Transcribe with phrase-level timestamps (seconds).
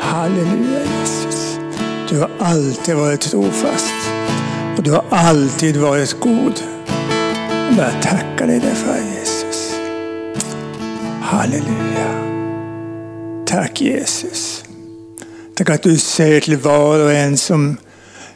[0.00, 1.58] Halleluja Jesus.
[2.08, 3.94] Du har alltid varit trofast.
[4.76, 6.60] Och du har alltid varit god.
[7.78, 9.74] Jag tackar dig därför Jesus.
[11.22, 12.24] Halleluja.
[13.46, 14.64] Tack Jesus.
[15.54, 17.76] Tack att du säger till var och en som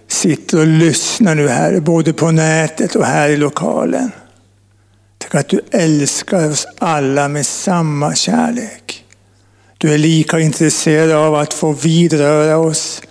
[0.09, 4.11] sitter och lyssnar nu här, både på nätet och här i lokalen.
[5.33, 9.05] Tack att du älskar oss alla med samma kärlek.
[9.79, 13.03] Du är lika intresserad av att få vidröra oss,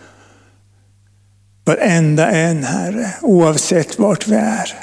[1.66, 4.74] varenda en Herre, oavsett vart vi är.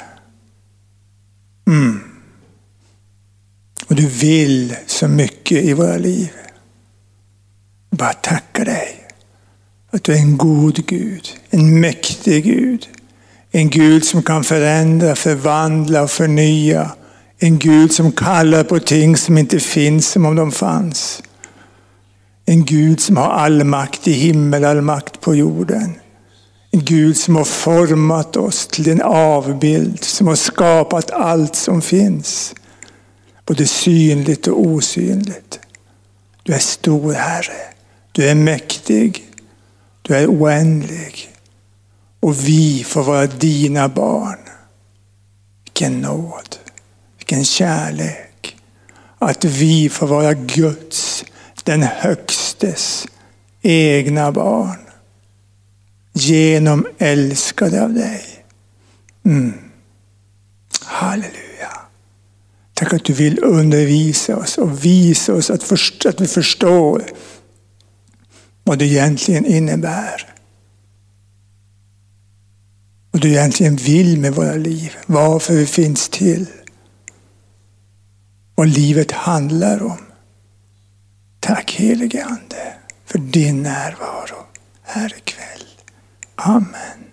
[1.67, 1.99] Mm.
[3.87, 6.29] Och du vill så mycket i våra liv.
[7.89, 9.07] Bara tacka dig
[9.91, 12.87] att du är en god Gud, en mäktig Gud.
[13.51, 16.91] En Gud som kan förändra, förvandla och förnya.
[17.41, 21.23] En Gud som kallar på ting som inte finns som om de fanns.
[22.45, 25.99] En Gud som har all makt i himmel, all makt på jorden.
[26.71, 32.55] En Gud som har format oss till en avbild, som har skapat allt som finns.
[33.45, 35.59] Både synligt och osynligt.
[36.43, 37.73] Du är stor Herre.
[38.11, 39.23] Du är mäktig.
[40.01, 41.35] Du är oändlig.
[42.19, 44.39] Och vi får vara dina barn.
[45.63, 46.55] Vilken nåd.
[47.29, 48.57] Vilken kärlek.
[49.19, 51.25] Att vi får vara Guds,
[51.63, 53.07] den högstes,
[53.61, 54.77] egna barn.
[56.13, 58.23] Genom älskade av dig.
[59.25, 59.53] Mm.
[60.81, 61.71] Halleluja.
[62.73, 67.03] Tack att du vill undervisa oss och visa oss att, först, att vi förstår
[68.63, 70.33] vad det egentligen innebär.
[73.11, 74.91] Vad du egentligen vill med våra liv.
[75.05, 76.45] Varför vi finns till.
[78.59, 79.97] Vad livet handlar om.
[81.39, 82.73] Tack helige Ande
[83.05, 84.45] för din närvaro
[84.83, 85.67] här ikväll.
[86.35, 87.03] Amen.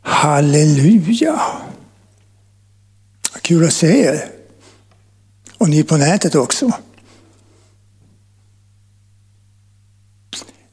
[0.00, 1.40] Halleluja.
[3.40, 4.30] Kul att se er.
[5.58, 6.72] Och ni på nätet också.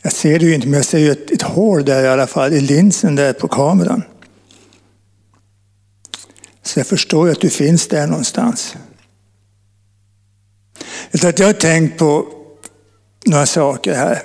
[0.01, 2.27] Jag ser det ju inte, men jag ser ju ett, ett hål där i alla
[2.27, 4.03] fall, i linsen där på kameran.
[6.69, 8.75] Så jag förstår att du finns där någonstans.
[11.11, 12.27] Jag har tänkt på
[13.25, 14.21] några saker här.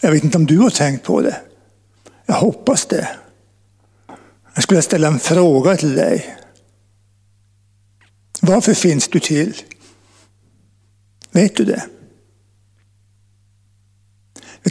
[0.00, 1.40] Jag vet inte om du har tänkt på det.
[2.26, 3.08] Jag hoppas det.
[4.54, 6.36] Jag skulle ställa en fråga till dig.
[8.40, 9.56] Varför finns du till?
[11.30, 11.82] Vet du det?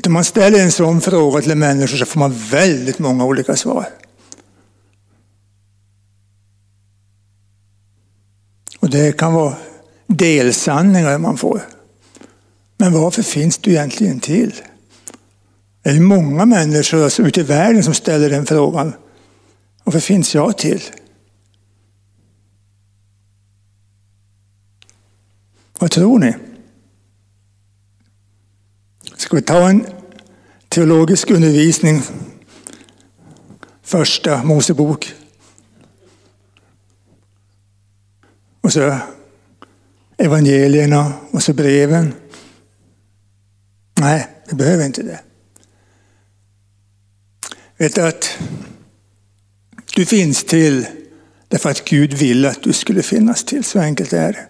[0.06, 3.88] Om man ställer en sån fråga till människor så får man väldigt många olika svar.
[8.88, 9.56] Och det kan vara
[10.08, 11.62] delsanningar man får.
[12.78, 14.54] Men varför finns du egentligen till?
[15.82, 18.94] Det är många människor ute i världen som ställer den frågan.
[19.84, 20.82] Varför finns jag till?
[25.80, 26.36] Vad tror ni?
[29.18, 29.86] Ska vi ta en
[30.70, 32.02] teologisk undervisning?
[33.84, 35.14] Första Mosebok.
[38.68, 38.98] Och så
[40.18, 42.14] evangelierna och så breven.
[44.00, 45.20] Nej, vi behöver inte det.
[47.78, 48.38] Vet du att
[49.96, 50.88] du finns till
[51.48, 53.64] därför att Gud ville att du skulle finnas till.
[53.64, 54.48] Så enkelt är det.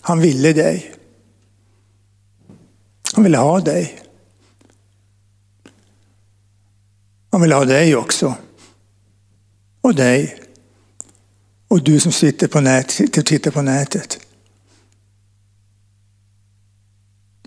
[0.00, 0.94] Han ville dig.
[3.14, 4.02] Han ville ha dig.
[7.30, 8.34] Han ville ha dig också.
[9.80, 10.45] Och dig.
[11.76, 14.18] Och du som sitter på nätet, tittar på nätet.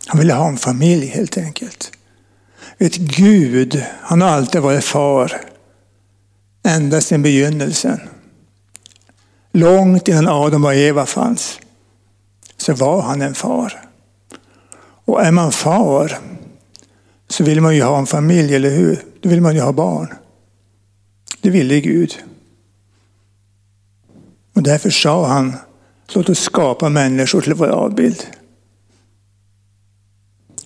[0.06, 1.92] Han ville ha en familj helt enkelt.
[2.78, 5.42] Vet Gud, han har alltid varit far.
[6.64, 8.00] Ända sedan begynnelsen.
[9.52, 11.60] Långt innan Adam och Eva fanns
[12.58, 13.82] så var han en far.
[15.06, 16.20] Och är man far
[17.28, 19.04] så vill man ju ha en familj, eller hur?
[19.22, 20.14] Då vill man ju ha barn.
[21.42, 22.29] Det ville Gud.
[24.60, 25.56] Och därför sa han,
[26.14, 28.24] låt oss skapa människor till vår avbild.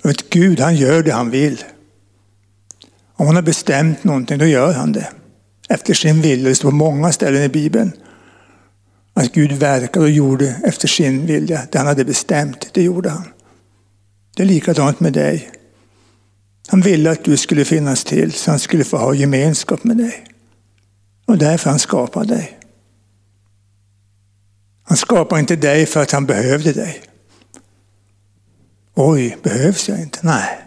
[0.04, 1.64] Och vet, Gud han gör det han vill.
[3.16, 5.10] Om han har bestämt någonting, då gör han det.
[5.70, 6.50] Efter sin vilja.
[6.50, 7.92] Det står på många ställen i Bibeln.
[9.14, 11.62] Att Gud verkade och gjorde efter sin vilja.
[11.72, 13.28] Det han hade bestämt, det gjorde han.
[14.36, 15.52] Det är likadant med dig.
[16.68, 20.26] Han ville att du skulle finnas till så han skulle få ha gemenskap med dig.
[21.26, 22.60] Och därför han skapade dig.
[24.84, 27.02] Han skapade inte dig för att han behövde dig.
[28.96, 30.20] Oj, behövs jag inte?
[30.22, 30.60] Nej,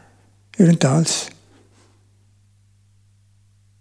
[0.57, 1.31] det gör det inte alls.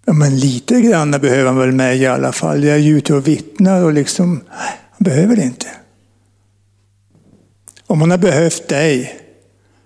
[0.05, 2.63] Ja, men lite grann behöver han väl mig i alla fall.
[2.63, 5.67] Jag är ju ute och vittnar och liksom, nej, han behöver det inte.
[7.87, 9.19] Om han har behövt dig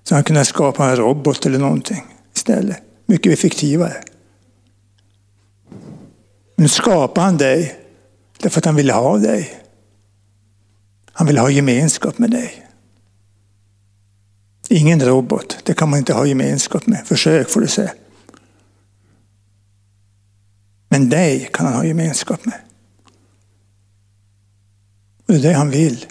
[0.03, 2.05] så har han kunnat skapa en robot eller någonting
[2.35, 2.81] istället.
[3.05, 4.03] Mycket effektivare.
[6.55, 7.79] Nu skapar han dig
[8.37, 9.58] därför att han ville ha dig.
[11.19, 12.67] Han vill ha gemenskap med dig.
[14.69, 17.07] Ingen robot, det kan man inte ha gemenskap med.
[17.07, 17.91] Försök får du se.
[20.89, 22.59] Men dig kan han ha gemenskap med.
[25.27, 26.05] Och det är det han vill.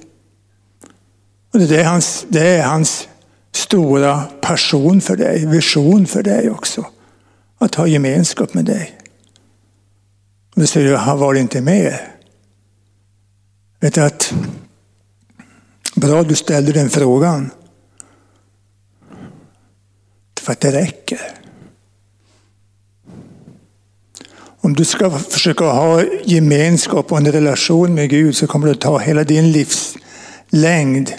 [1.52, 3.08] Och det är hans, det är hans
[3.52, 6.86] stora passion för dig, vision för dig också.
[7.58, 8.98] Att ha gemenskap med dig.
[10.54, 11.98] Och du säger, han var inte med.
[13.80, 14.34] Vet du att,
[16.00, 17.50] bra du ställde den frågan.
[20.40, 21.20] För att det räcker.
[24.60, 28.80] Om du ska försöka ha gemenskap och en relation med Gud så kommer det att
[28.80, 31.12] ta hela din livslängd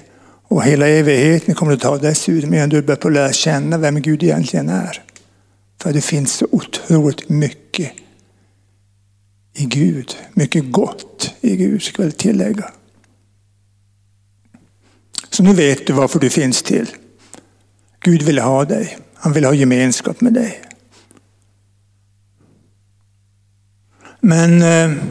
[0.48, 4.70] och hela evigheten kommer att ta dessutom innan du börjar lära känna vem Gud egentligen
[4.70, 5.04] är.
[5.82, 7.92] För det finns så otroligt mycket
[9.54, 10.16] i Gud.
[10.34, 12.72] Mycket gott i Gud, ska jag tillägga.
[15.40, 16.90] Så nu vet du varför du finns till.
[18.00, 18.98] Gud vill ha dig.
[19.14, 20.62] Han vill ha gemenskap med dig.
[24.20, 25.04] Men eh,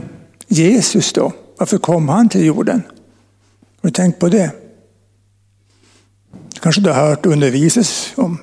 [0.48, 1.32] Jesus då?
[1.58, 2.82] Varför kom han till jorden?
[3.80, 4.50] Har du tänkt på det?
[6.60, 8.38] Kanske du har hört undervisas om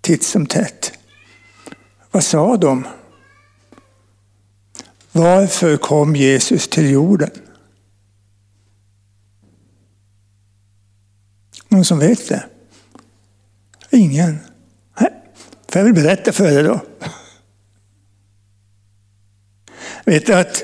[0.00, 0.92] titt som tätt.
[2.10, 2.86] Vad sa de?
[5.12, 7.30] Varför kom Jesus till jorden?
[11.74, 12.46] Någon som vet det?
[13.90, 14.38] Ingen.
[15.00, 15.10] Nej,
[15.68, 16.80] får jag väl berätta för dig då.
[20.04, 20.62] Vet du att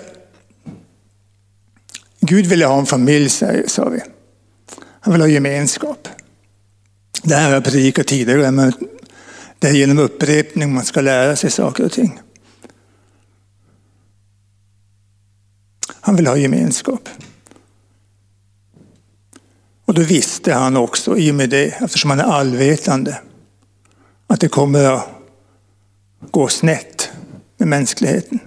[2.20, 3.28] Gud ville ha en familj,
[3.66, 4.00] sa vi.
[5.00, 6.08] Han vill ha gemenskap.
[7.22, 8.72] Det här har jag predikat tidigare, men
[9.58, 12.20] det är genom upprepning man ska lära sig saker och ting.
[16.00, 17.08] Han vill ha gemenskap.
[19.90, 23.20] Och då visste han också, i och med det, eftersom han är allvetande,
[24.26, 25.08] att det kommer att
[26.30, 27.10] gå snett
[27.56, 28.38] med mänskligheten.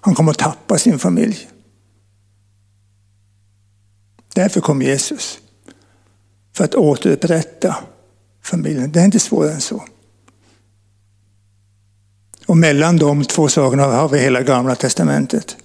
[0.00, 1.48] Han kommer att tappa sin familj.
[4.34, 5.38] Därför kom Jesus.
[6.52, 7.76] För att återupprätta
[8.42, 8.92] familjen.
[8.92, 9.84] Det är inte svårare än så.
[12.46, 15.56] Och mellan de två sakerna har vi hela gamla testamentet.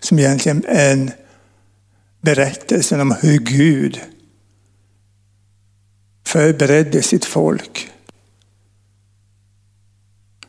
[0.00, 1.10] Som egentligen är en
[2.26, 4.00] berättelsen om hur Gud
[6.24, 7.90] förberedde sitt folk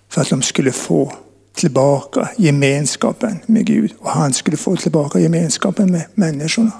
[0.09, 1.13] för att de skulle få
[1.53, 6.71] tillbaka gemenskapen med Gud och han skulle få tillbaka gemenskapen med människorna.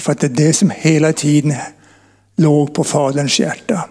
[0.00, 1.54] För att det är det som hela tiden
[2.36, 3.88] låg på Faderns hjärta.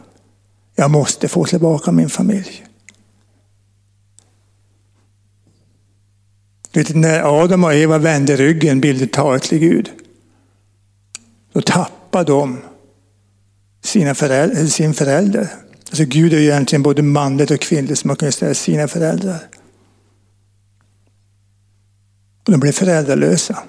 [0.75, 2.65] Jag måste få tillbaka min familj.
[6.75, 9.91] Vet, när Adam och Eva vände ryggen bildligt talat till Gud,
[11.53, 12.61] då tappade de
[13.83, 15.47] sina föräldrar, sin förälder.
[15.89, 19.39] Alltså Gud är ju egentligen både manligt och kvinnligt som man kan säga sina föräldrar.
[22.45, 23.63] Och de blev föräldralösa.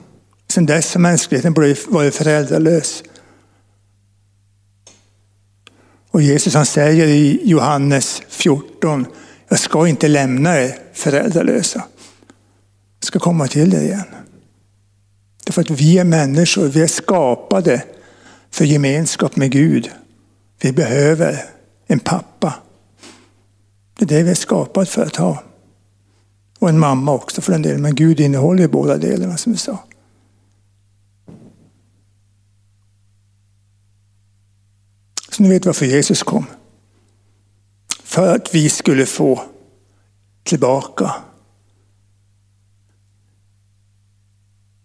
[0.48, 1.54] Sedan dess har mänskligheten
[1.88, 3.02] varit föräldralös.
[6.10, 9.06] Och Jesus han säger i Johannes 14,
[9.48, 11.84] jag ska inte lämna er föräldralösa.
[13.06, 14.04] Ska komma till er igen.
[15.44, 17.84] Därför att vi är människor, vi är skapade
[18.50, 19.90] för gemenskap med Gud.
[20.60, 21.44] Vi behöver
[21.86, 22.54] en pappa.
[23.98, 25.42] Det är det vi är skapade för att ha.
[26.58, 29.78] Och en mamma också för den delen, men Gud innehåller båda delarna som vi sa.
[35.30, 36.46] Så ni vet varför Jesus kom.
[38.02, 39.42] För att vi skulle få
[40.44, 41.14] tillbaka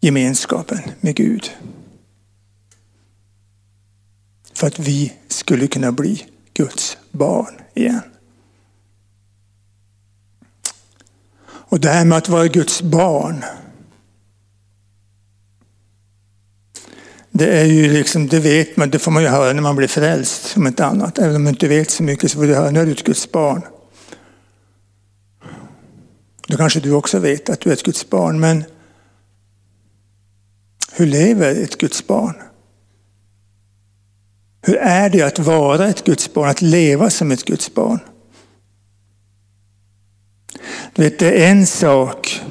[0.01, 1.51] gemenskapen med Gud.
[4.53, 8.01] För att vi skulle kunna bli Guds barn igen.
[11.43, 13.43] Och det här med att vara Guds barn.
[17.31, 19.87] Det är ju liksom, det vet man, det får man ju höra när man blir
[19.87, 21.19] frälst om inte annat.
[21.19, 23.03] Även om man inte vet så mycket så får du höra, när du är ett
[23.03, 23.61] Guds barn.
[26.47, 28.63] Då kanske du också vet att du är ett Guds barn, men
[31.01, 32.35] hur lever ett Guds barn?
[34.61, 37.99] Hur är det att vara ett Guds barn, att leva som ett Guds barn?
[40.93, 42.41] Du vet, det är en sak,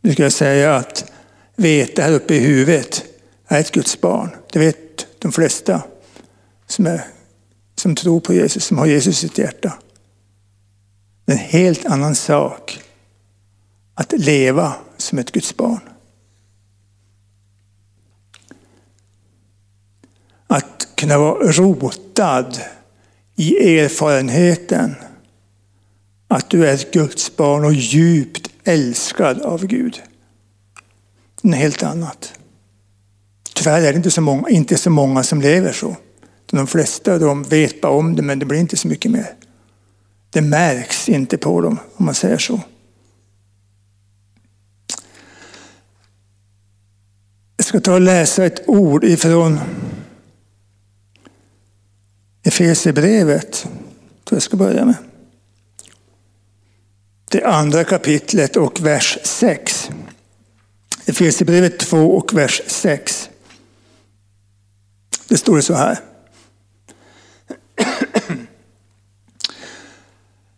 [0.00, 1.12] nu ska jag säga, att
[1.56, 3.04] veta här uppe i huvudet,
[3.48, 4.30] är ett Guds barn.
[4.52, 5.82] Det vet de flesta
[6.66, 7.04] som, är,
[7.74, 9.78] som tror på Jesus, som har Jesus i sitt hjärta.
[11.24, 12.80] Det är en helt annan sak
[13.94, 15.87] att leva som ett Guds barn.
[20.48, 22.58] Att kunna vara rotad
[23.36, 24.94] i erfarenheten
[26.28, 30.02] att du är ett Guds barn och djupt älskad av Gud.
[31.42, 32.32] Det är helt annat.
[33.54, 35.96] Tyvärr är det inte så många, inte så många som lever så.
[36.46, 39.34] De flesta de vet bara om det, men det blir inte så mycket mer.
[40.30, 42.60] Det märks inte på dem, om man säger så.
[47.56, 49.60] Jag ska ta och läsa ett ord ifrån
[52.48, 53.62] Efesierbrevet.
[54.24, 54.94] tror jag ska börja med.
[57.30, 59.90] Det andra kapitlet och vers 6.
[61.06, 63.28] Efesierbrevet 2 och vers 6.
[65.28, 65.98] Det står så här.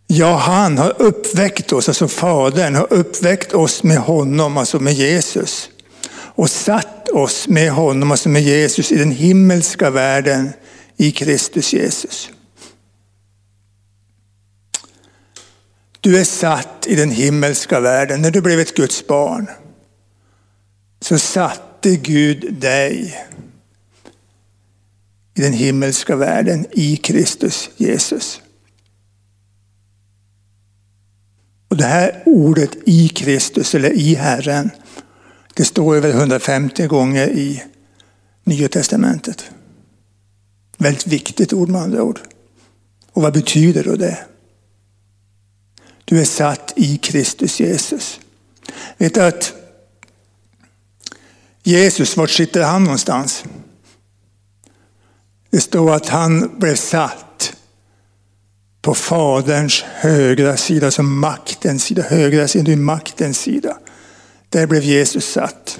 [0.07, 5.69] Ja, han har uppväckt oss, alltså Fadern har uppväckt oss med honom, alltså med Jesus.
[6.13, 10.49] Och satt oss med honom, alltså med Jesus, i den himmelska världen
[10.97, 12.29] i Kristus Jesus.
[16.01, 18.21] Du är satt i den himmelska världen.
[18.21, 19.47] När du blev ett Guds barn
[20.99, 23.17] så satte Gud dig
[25.33, 28.41] i den himmelska världen i Kristus Jesus.
[31.67, 34.69] Och det här ordet i Kristus eller i Herren,
[35.53, 37.63] det står över 150 gånger i
[38.43, 39.51] Nya Testamentet.
[40.81, 42.19] Väldigt viktigt ord med andra ord.
[43.11, 44.25] Och vad betyder då det?
[46.05, 48.19] Du är satt i Kristus Jesus.
[48.97, 49.53] Vet du att
[51.63, 53.43] Jesus, vart sitter han någonstans?
[55.49, 57.53] Det står att han blev satt
[58.81, 63.77] på Faderns högra sida, som maktens sida, högra sida, maktens sida.
[64.49, 65.79] Där blev Jesus satt.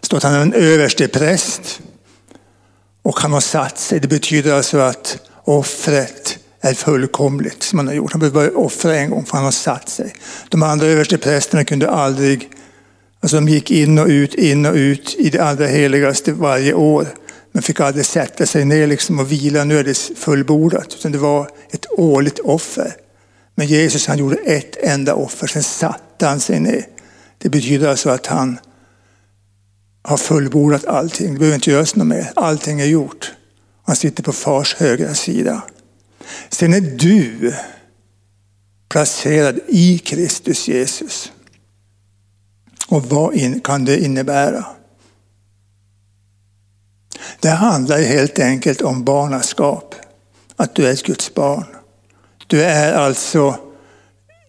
[0.00, 1.80] Det står att han är en överste präst
[3.08, 4.00] och han har satt sig.
[4.00, 8.12] Det betyder alltså att offret är fullkomligt som han har gjort.
[8.12, 10.14] Han behöver bara offra en gång för han har satt sig.
[10.48, 12.50] De andra översteprästerna kunde aldrig,
[13.20, 17.06] alltså de gick in och ut, in och ut i det allra heligaste varje år.
[17.52, 20.94] Men fick aldrig sätta sig ner liksom och vila, nu är det fullbordat.
[20.98, 22.92] Utan det var ett årligt offer.
[23.54, 26.86] Men Jesus han gjorde ett enda offer, sen satte han sig ner.
[27.38, 28.58] Det betyder alltså att han
[30.02, 31.32] har fullbordat allting.
[31.32, 32.32] Det behöver inte göras något mer.
[32.36, 33.32] Allting är gjort.
[33.84, 35.62] Han sitter på fars högra sida.
[36.48, 37.54] Sen är du
[38.88, 41.32] placerad i Kristus Jesus.
[42.88, 44.66] Och vad kan det innebära?
[47.40, 49.94] Det handlar helt enkelt om barnaskap.
[50.56, 51.64] Att du är ett Guds barn.
[52.46, 53.58] Du är alltså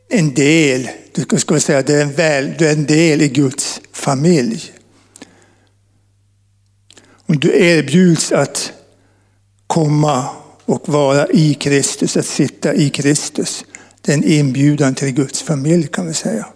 [0.10, 3.82] en del, du ska säga, du är en, väl, du är en del i Guds
[3.94, 4.72] familj.
[7.30, 8.72] Om du erbjuds att
[9.68, 10.30] komma
[10.66, 13.66] och vara i Kristus, att sitta i Kristus.
[14.02, 16.48] Det är en inbjudan till Guds familj kan vi säga.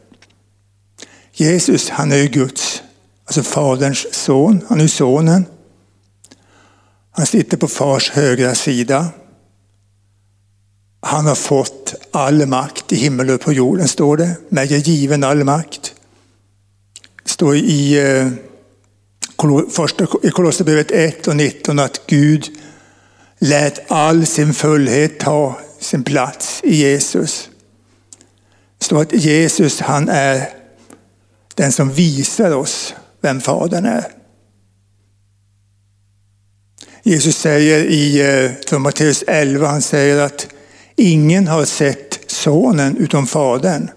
[1.34, 2.84] Jesus han är ju Guds,
[3.25, 4.65] alltså Faderns son.
[4.70, 5.46] Han är sonen.
[7.12, 9.08] Han sitter på fars högra sida.
[11.01, 14.36] Han har fått all makt i himmel och på jorden, står det.
[14.50, 15.94] Mig är given all makt.
[17.24, 18.27] Det står i, eh,
[19.70, 22.50] Första i Kolosserbrevet 1 och 19 att Gud
[23.40, 27.50] lät all sin fullhet ta sin plats i Jesus.
[28.78, 30.50] Det står att Jesus han är
[31.56, 34.06] den som visar oss vem Fadern är.
[37.04, 38.22] Jesus säger i
[38.72, 40.48] eh, Matteus 11, han säger att
[40.96, 43.90] ingen har sett sonen utom fadern.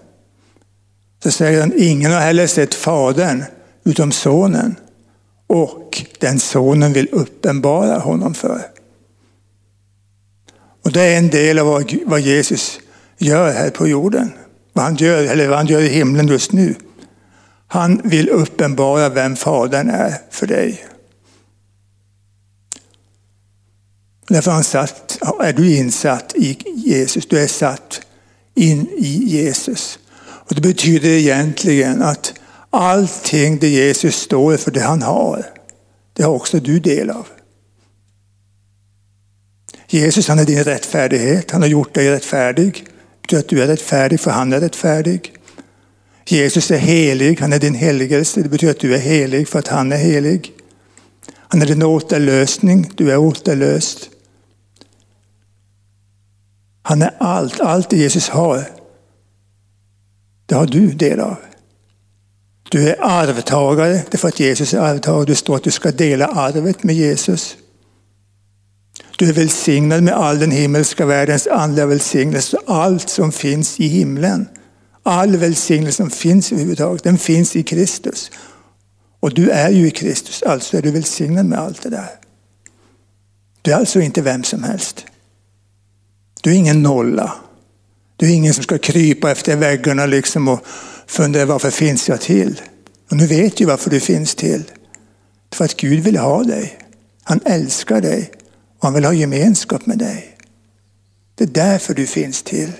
[1.23, 3.43] Så säger han, ingen har heller sett fadern
[3.83, 4.75] utom sonen.
[5.47, 8.61] Och den sonen vill uppenbara honom för.
[10.83, 12.79] Och det är en del av vad Jesus
[13.17, 14.31] gör här på jorden.
[14.73, 16.75] Vad han gör, eller vad han gör i himlen just nu.
[17.67, 20.85] Han vill uppenbara vem Fadern är för dig.
[24.27, 27.25] Därför han satt, är du insatt i Jesus.
[27.25, 28.01] Du är satt
[28.55, 29.99] in i Jesus.
[30.19, 32.33] Och Det betyder egentligen att
[32.69, 35.45] Allting det Jesus står för, det han har,
[36.13, 37.27] det har också du del av.
[39.87, 42.85] Jesus han är din rättfärdighet, han har gjort dig rättfärdig.
[43.21, 45.33] Det betyder att du är rättfärdig för han är rättfärdig.
[46.25, 48.41] Jesus är helig, han är din helgelse.
[48.41, 50.51] Det betyder att du är helig för att han är helig.
[51.33, 54.09] Han är din återlösning, du är återlöst.
[56.81, 58.63] Han är allt, allt det Jesus har.
[60.45, 61.35] Det har du del av.
[62.69, 65.25] Du är arvtagare, därför att Jesus är arvtagare.
[65.25, 67.55] Det står att du ska dela arvet med Jesus.
[69.17, 74.47] Du är välsignad med all den himmelska världens andliga välsignelse, allt som finns i himlen.
[75.03, 78.31] All välsignelse som finns överhuvudtaget, den finns i Kristus.
[79.19, 82.09] Och du är ju i Kristus, alltså är du välsignad med allt det där.
[83.61, 85.05] Du är alltså inte vem som helst.
[86.41, 87.33] Du är ingen nolla.
[88.15, 90.65] Du är ingen som ska krypa efter väggarna liksom och
[91.07, 92.61] fundera varför finns jag till?
[93.11, 94.63] Och nu vet du varför du finns till.
[95.53, 96.79] För att Gud vill ha dig.
[97.23, 98.31] Han älskar dig
[98.77, 100.37] och han vill ha gemenskap med dig.
[101.35, 102.71] Det är därför du finns till.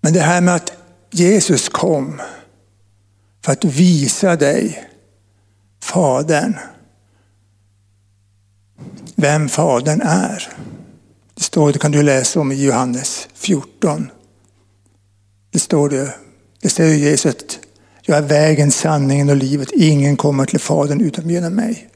[0.00, 0.72] Men det här med att
[1.10, 2.20] Jesus kom
[3.44, 4.88] för att visa dig
[5.82, 6.56] Fadern.
[9.14, 10.52] Vem Fadern är.
[11.38, 14.10] Det står, det kan du läsa om i Johannes 14.
[15.52, 16.14] Det står det,
[16.60, 17.58] det säger Jesus att
[18.02, 19.72] jag är vägen, sanningen och livet.
[19.72, 21.88] Ingen kommer till Fadern utan genom mig.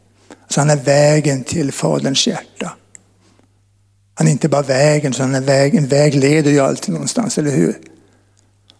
[0.48, 2.72] Så han är vägen till Faderns hjärta.
[4.14, 7.38] Han är inte bara vägen, utan han är väg, en väg leder ju alltid någonstans,
[7.38, 7.78] eller hur?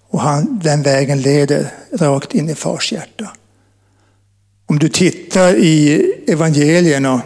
[0.09, 3.33] Och han, den vägen leder rakt in i fars hjärta.
[4.67, 7.23] Om du tittar i evangelierna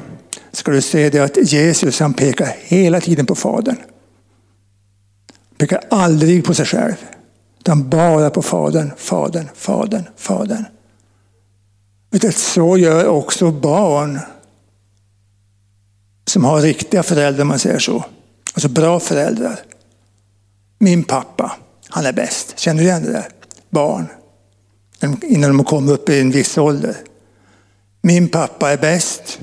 [0.57, 3.77] ska du se det att Jesus han pekar hela tiden på Fadern.
[5.49, 6.95] Han pekar aldrig på sig själv.
[7.61, 10.65] Utan bara på Fadern, Fadern, Fadern, Fadern.
[12.33, 14.19] Så gör också barn
[16.25, 18.05] som har riktiga föräldrar, om man säger så.
[18.55, 19.61] Alltså bra föräldrar.
[20.79, 21.57] Min pappa,
[21.89, 22.59] han är bäst.
[22.59, 23.29] Känner du igen det där?
[23.71, 24.07] Barn.
[25.23, 26.97] Innan de kommer upp i en viss ålder.
[28.03, 29.39] Min pappa är bäst.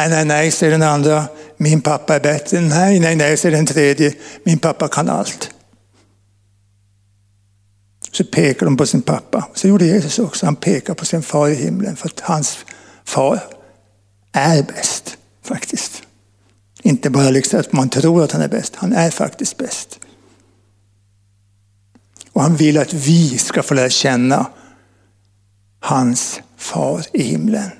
[0.00, 1.24] Nej, nej, nej, säger den andra.
[1.56, 2.60] Min pappa är bättre.
[2.60, 4.14] Nej, nej, nej, säger den tredje.
[4.44, 5.50] Min pappa kan allt.
[8.12, 9.48] Så pekar de på sin pappa.
[9.54, 10.46] Så gjorde Jesus också.
[10.46, 12.58] Han pekar på sin far i himlen för att hans
[13.04, 13.40] far
[14.32, 16.02] är bäst faktiskt.
[16.82, 18.76] Inte bara liksom att man tror att han är bäst.
[18.76, 19.98] Han är faktiskt bäst.
[22.32, 24.46] Och han vill att vi ska få lära känna
[25.80, 27.70] hans far i himlen.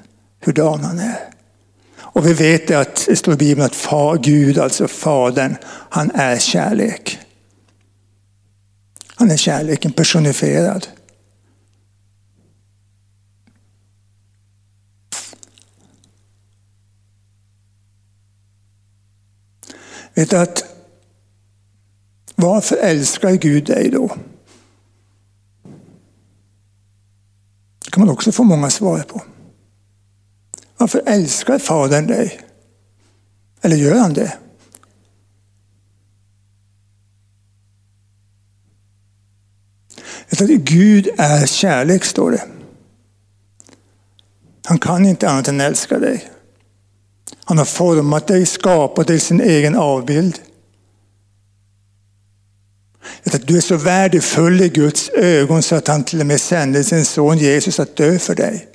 [0.41, 1.30] Hurdan han är.
[2.13, 6.39] Och vi vet att det står i Bibeln att far, Gud, alltså Fadern, han är
[6.39, 7.19] kärlek.
[9.07, 10.87] Han är kärleken personifierad.
[20.15, 20.65] Vet du att
[22.35, 24.17] varför älskar Gud dig då?
[27.85, 29.23] Det kan man också få många svar på.
[30.81, 32.41] Varför älskar Fadern dig?
[33.63, 34.33] Eller gör han det?
[40.31, 42.45] Att Gud är kärlek, står det.
[44.65, 46.31] Han kan inte annat än älska dig.
[47.45, 50.41] Han har format dig, skapat dig sin egen avbild.
[53.25, 56.85] Att du är så värdefull i Guds ögon så att han till och med sände
[56.85, 58.70] sin son Jesus att dö för dig.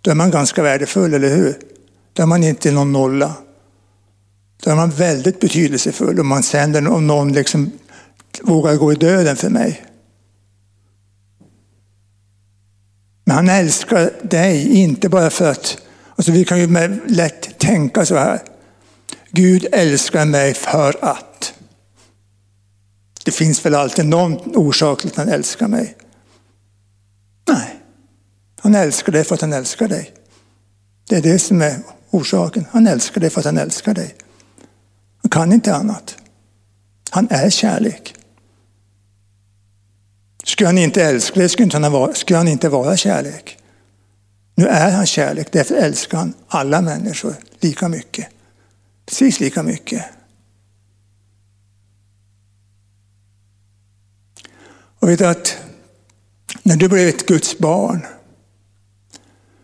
[0.00, 1.58] Då är man ganska värdefull, eller hur?
[2.12, 3.34] Då är man inte någon nolla.
[4.62, 7.70] Då är man väldigt betydelsefull om man sänder om någon liksom
[8.42, 9.86] vågar gå i döden för mig.
[13.24, 15.78] Men han älskar dig, inte bara för att...
[16.16, 18.42] Alltså vi kan ju lätt tänka så här.
[19.30, 21.54] Gud älskar mig för att.
[23.24, 25.96] Det finns väl alltid någon orsak till att han älskar mig.
[27.48, 27.79] Nej,
[28.60, 30.12] han älskar dig för att han älskar dig.
[31.08, 31.78] Det är det som är
[32.10, 32.66] orsaken.
[32.70, 34.14] Han älskar dig för att han älskar dig.
[35.22, 36.16] Han kan inte annat.
[37.10, 38.14] Han är kärlek.
[40.44, 43.58] Skulle han inte älska dig skulle han, vara, skulle han inte vara kärlek.
[44.54, 48.28] Nu är han kärlek, därför älskar han alla människor lika mycket.
[49.06, 50.04] Precis lika mycket.
[54.98, 55.56] Och vet du att
[56.62, 58.06] när du blev ett Guds barn,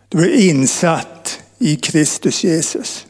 [0.09, 3.07] du är insatt i Kristus Jesus.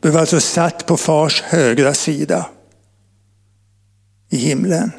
[0.00, 2.50] Du var alltså satt på fars högra sida.
[4.28, 4.92] i himlen.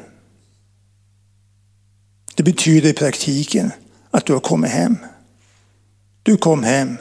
[2.34, 3.72] Det betyder i praktiken
[4.10, 4.96] att du har kommit hem.
[6.22, 6.96] Du kom hem.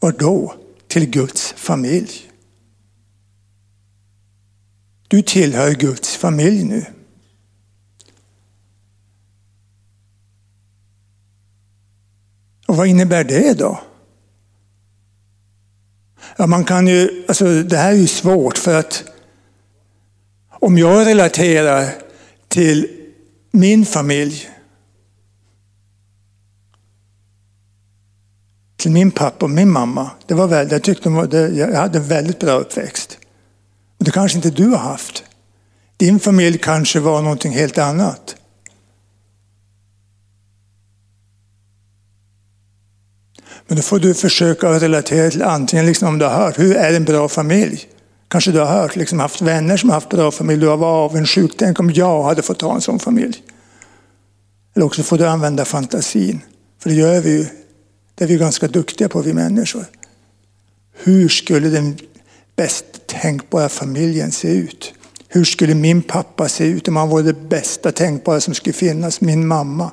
[0.00, 0.54] Var då?
[0.86, 2.30] Till Guds familj.
[5.08, 6.84] Du tillhör Guds familj nu.
[12.68, 13.80] Och vad innebär det då?
[16.36, 19.04] Ja, man kan ju, alltså det här är ju svårt för att
[20.50, 21.94] om jag relaterar
[22.48, 22.88] till
[23.50, 24.50] min familj,
[28.76, 30.10] till min pappa och min mamma.
[30.26, 31.08] Det var väl, jag, tyckte
[31.54, 33.18] jag hade en väldigt bra uppväxt.
[33.98, 35.24] Men det kanske inte du har haft.
[35.96, 38.36] Din familj kanske var någonting helt annat.
[43.68, 46.92] Men då får du försöka relatera till antingen liksom om du har hört, hur är
[46.92, 47.88] en bra familj?
[48.28, 51.10] Kanske du har hört, liksom haft vänner som har haft bra familj, du har varit
[51.10, 53.42] avundsjuk, tänk om jag hade fått ha en sån familj.
[54.76, 56.40] Eller också får du använda fantasin,
[56.82, 57.46] för det gör vi ju.
[58.14, 59.84] Det är vi ganska duktiga på vi människor.
[60.92, 61.98] Hur skulle den
[62.56, 64.94] bäst tänkbara familjen se ut?
[65.28, 69.20] Hur skulle min pappa se ut om han var det bästa tänkbara som skulle finnas?
[69.20, 69.90] Min mamma.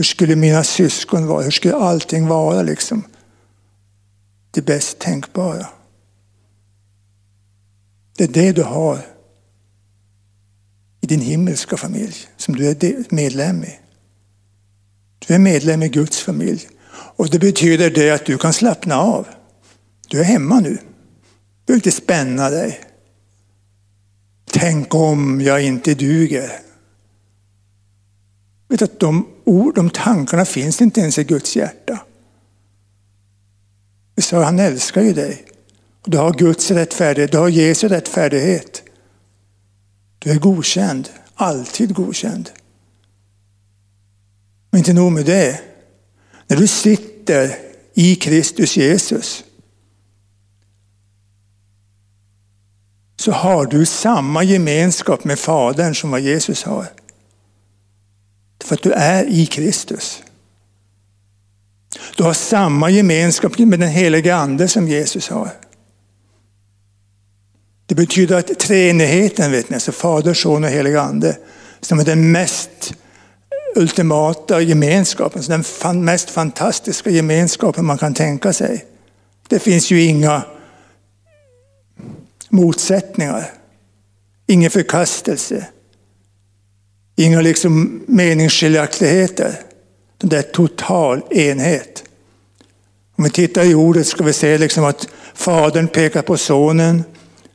[0.00, 1.42] Hur skulle mina syskon vara?
[1.42, 3.02] Hur skulle allting vara liksom?
[4.50, 5.66] Det bäst tänkbara.
[8.16, 9.06] Det är det du har
[11.00, 13.78] i din himmelska familj som du är medlem i.
[15.18, 16.68] Du är medlem i Guds familj.
[16.92, 19.26] Och det betyder det att du kan slappna av.
[20.08, 20.70] Du är hemma nu.
[20.70, 20.78] Du
[21.66, 22.80] behöver inte spänna dig.
[24.50, 26.69] Tänk om jag inte duger.
[28.70, 31.98] Vet att de, ord, de tankarna finns inte ens i Guds hjärta.
[34.14, 35.44] Vi sa, han älskar ju dig.
[36.04, 38.82] Du har Guds rättfärdighet, du har Jesu rättfärdighet.
[40.18, 42.50] Du är godkänd, alltid godkänd.
[44.70, 45.60] Men inte nog med det.
[46.46, 47.56] När du sitter
[47.94, 49.44] i Kristus Jesus
[53.16, 56.86] så har du samma gemenskap med Fadern som vad Jesus har.
[58.64, 60.22] För att du är i Kristus.
[62.16, 65.50] Du har samma gemenskap med den helige Ande som Jesus har.
[67.86, 71.38] Det betyder att treenigheten, vet ni, alltså Fader, Son och helig Ande,
[71.80, 72.94] som är den mest
[73.74, 78.84] ultimata gemenskapen, alltså den mest fantastiska gemenskapen man kan tänka sig.
[79.48, 80.42] Det finns ju inga
[82.48, 83.52] motsättningar,
[84.46, 85.66] ingen förkastelse,
[87.24, 89.60] inga liksom meningsskiljaktigheter.
[90.18, 92.04] Det är total enhet.
[93.16, 97.04] Om vi tittar i ordet ska vi se liksom att Fadern pekar på Sonen,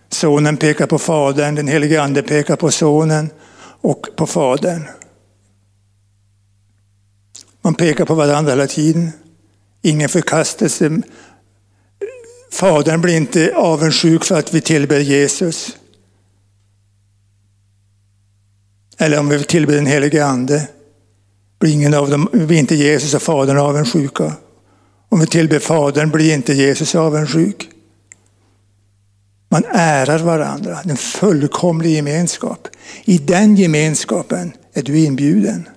[0.10, 3.30] Sonen pekar på Fadern, den helige Ande pekar på Sonen
[3.82, 4.84] och på Fadern.
[7.62, 9.12] Man pekar på varandra hela tiden.
[9.82, 11.02] Ingen förkastelse.
[12.52, 15.78] Fadern blir inte avundsjuk för att vi tillber Jesus.
[18.98, 20.68] Eller om vi tillber den helige Ande.
[21.60, 24.34] Blir ingen av dem, blir inte Jesus och Fadern avundsjuka.
[25.10, 27.70] Om vi tillber Fadern blir inte Jesus avundsjuk.
[29.50, 32.68] Man ärar varandra, en fullkomlig gemenskap.
[33.06, 35.70] I den gemenskapen är du inbjuden.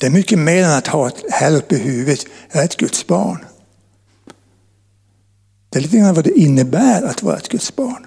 [0.00, 2.76] Det är mycket mer än att ha ett här uppe i huvudet, jag är ett
[2.76, 3.44] Guds barn.
[5.70, 8.06] Det är lite grann vad det innebär att vara ett Guds barn.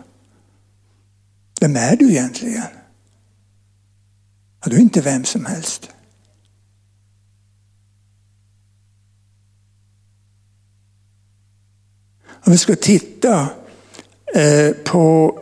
[1.62, 2.64] Vem är du egentligen?
[4.62, 5.90] Ja, du är inte vem som helst.
[12.46, 13.50] Om vi ska titta
[14.36, 15.40] eh, på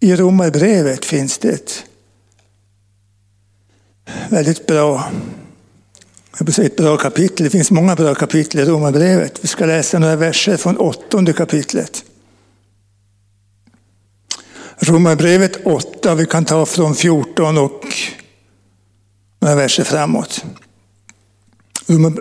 [0.00, 1.84] i Romarbrevet finns det ett
[4.28, 5.10] väldigt bra,
[6.40, 7.44] ett bra kapitel.
[7.44, 9.38] Det finns många bra kapitel i Romarbrevet.
[9.40, 12.04] Vi ska läsa några verser från åttonde kapitlet.
[14.78, 17.86] Romarbrevet 8, vi kan ta från 14 och
[19.40, 20.44] några verser framåt.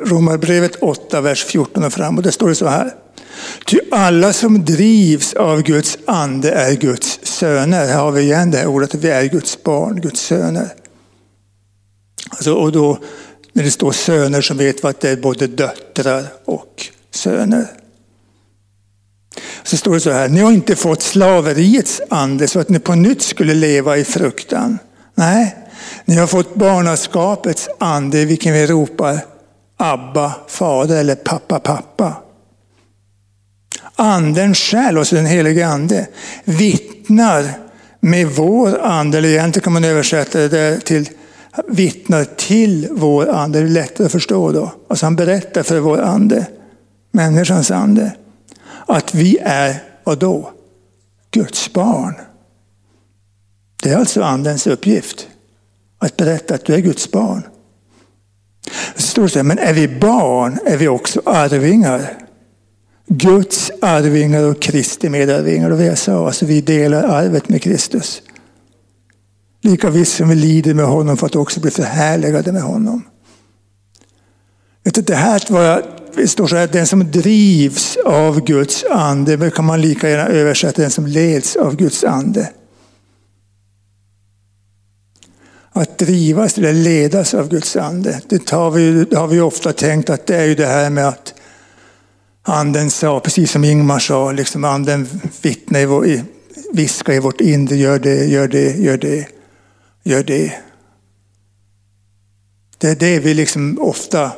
[0.06, 2.24] Romarbrevet 8, vers 14 och framåt.
[2.24, 2.94] Det står det så här.
[3.66, 7.88] Ty alla som drivs av Guds ande är Guds söner.
[7.88, 10.74] Här har vi igen det här ordet, vi är Guds barn, Guds söner.
[12.30, 13.00] Alltså, och då
[13.54, 17.68] när det står söner så vet vi att det är både döttrar och söner.
[19.64, 22.96] Så står det så här, ni har inte fått slaveriets ande så att ni på
[22.96, 24.80] nytt skulle leva i fruktan.
[25.16, 25.56] Nej,
[26.06, 29.20] ni har fått barnaskapets ande i vilken vi ropar
[29.78, 32.16] Abba, fader eller pappa, pappa.
[33.96, 36.08] Anden själv, alltså den helige ande,
[36.44, 37.52] vittnar
[38.00, 41.10] med vår ande, eller egentligen kan man översätta det till
[41.68, 43.60] vittnar till vår ande.
[43.60, 44.72] Det är lättare att förstå då.
[44.88, 46.46] Alltså han berättar för vår ande,
[47.12, 48.16] människans ande,
[48.86, 50.52] att vi är, vad då?
[51.32, 52.16] Guds barn.
[53.84, 55.28] Det är alltså andens uppgift.
[56.00, 57.44] Att berätta att du är Guds barn.
[58.96, 62.18] Så står det men är vi barn är vi också arvingar.
[63.08, 65.72] Guds arvingar och Kristi medarvingar.
[65.72, 68.22] Och jag sa, alltså vi delar arvet med Kristus.
[69.66, 73.04] Lika visst som vi lider med honom för att också bli förhärligade med honom.
[74.84, 75.84] Vet du, det här var,
[76.16, 80.28] det står så här, den som drivs av Guds ande, men kan man lika gärna
[80.28, 82.50] översätta den som leds av Guds ande.
[85.72, 90.10] Att drivas eller ledas av Guds ande, det har vi, det har vi ofta tänkt
[90.10, 91.34] att det är ju det här med att
[92.42, 95.08] anden sa, precis som Ingmar sa, liksom anden
[95.42, 96.22] vittnar i vår,
[96.74, 99.28] viskar i vårt inre, gör det, gör det, gör det,
[100.04, 100.54] gör det.
[102.78, 104.32] Det är det vi liksom ofta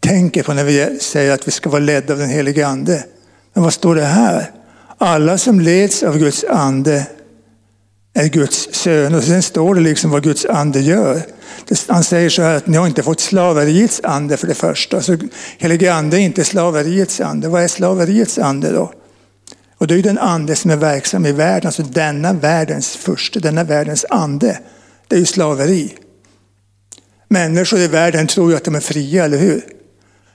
[0.00, 3.04] tänker på när vi säger att vi ska vara ledda av den helige ande.
[3.52, 4.50] Men vad står det här?
[4.98, 7.06] Alla som leds av Guds ande
[8.14, 9.18] är Guds söner.
[9.18, 11.22] Och sen står det liksom vad Guds ande gör.
[11.88, 15.00] Han säger så här att ni har inte fått slaveriets ande för det första.
[15.00, 15.16] Så
[15.58, 17.48] helige ande är inte slaveriets ande.
[17.48, 18.92] Vad är slaveriets ande då?
[19.78, 23.64] Och det är den ande som är verksam i världen, alltså denna världens första, denna
[23.64, 24.58] världens ande.
[25.10, 25.94] Det är ju slaveri.
[27.28, 29.64] Människor i världen tror ju att de är fria, eller hur?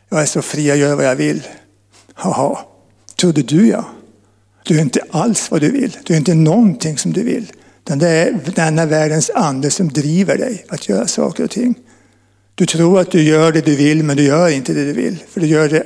[0.10, 1.48] Jag är så fri, jag gör vad jag vill.
[2.14, 2.66] Haha,
[3.16, 3.86] trodde du ja.
[4.64, 5.98] Du är inte alls vad du vill.
[6.04, 7.52] Du är inte någonting som du vill.
[7.84, 11.76] Utan det är denna världens ande som driver dig att göra saker och ting.
[12.56, 15.24] Du tror att du gör det du vill, men du gör inte det du vill.
[15.30, 15.84] För du gör det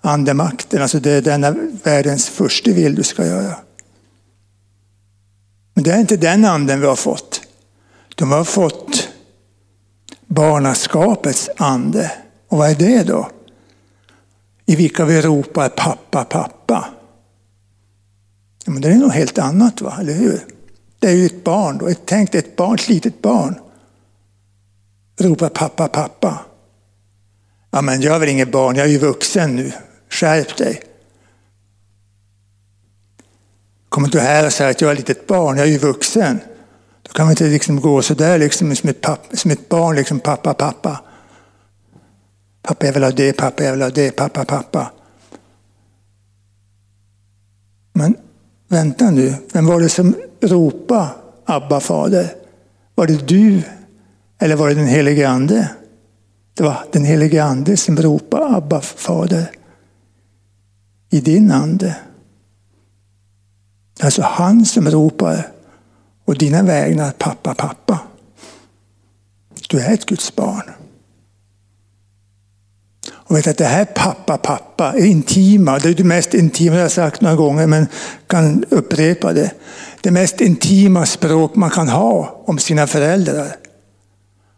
[0.00, 1.50] andemakten, alltså det är denna
[1.82, 3.56] världens första vill du ska göra.
[5.74, 7.33] Men det är inte den anden vi har fått.
[8.14, 9.08] De har fått
[10.26, 12.12] barnaskapets ande.
[12.48, 13.30] Och vad är det då?
[14.66, 16.88] I vilka vi ropar pappa, pappa.
[18.64, 19.96] Ja, men det är något helt annat, va?
[20.00, 20.40] eller hur?
[20.98, 21.78] Det är ju ett barn.
[21.78, 21.90] Då.
[22.04, 23.60] Tänk dig ett barn, ett litet barn.
[25.18, 26.44] Ropar pappa, pappa.
[27.70, 29.72] Ja, men jag är väl inget barn, jag är ju vuxen nu.
[30.08, 30.82] Skärp dig.
[33.88, 36.40] Kommer du här och säger att jag är ett litet barn, jag är ju vuxen.
[37.04, 40.20] Då kan man inte liksom gå sådär liksom, som, ett pappa, som ett barn, liksom
[40.20, 41.00] pappa, pappa.
[42.62, 44.90] Pappa jag vill ha det, pappa jag vill ha det, pappa, pappa.
[47.92, 48.16] Men
[48.68, 51.08] vänta nu, vem var det som ropade
[51.44, 52.34] Abba fader?
[52.94, 53.62] Var det du
[54.38, 55.70] eller var det den helige ande?
[56.54, 59.50] Det var den helige ande som ropade Abba fader
[61.10, 61.96] i din ande.
[64.00, 65.53] Alltså han som ropar
[66.24, 68.00] och dina vägnar pappa, pappa.
[69.68, 70.70] Du är ett Guds barn.
[73.12, 75.78] Och vet att det här pappa, pappa är intima.
[75.78, 77.86] Det är det mest intima, jag har sagt några gånger, men
[78.26, 79.50] kan upprepa det.
[80.00, 83.56] Det mest intima språk man kan ha om sina föräldrar.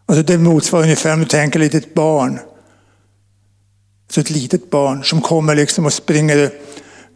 [0.07, 2.39] Alltså det motsvarar ungefär om du tänker ett litet barn.
[4.11, 6.51] Så ett litet barn som kommer liksom och springer.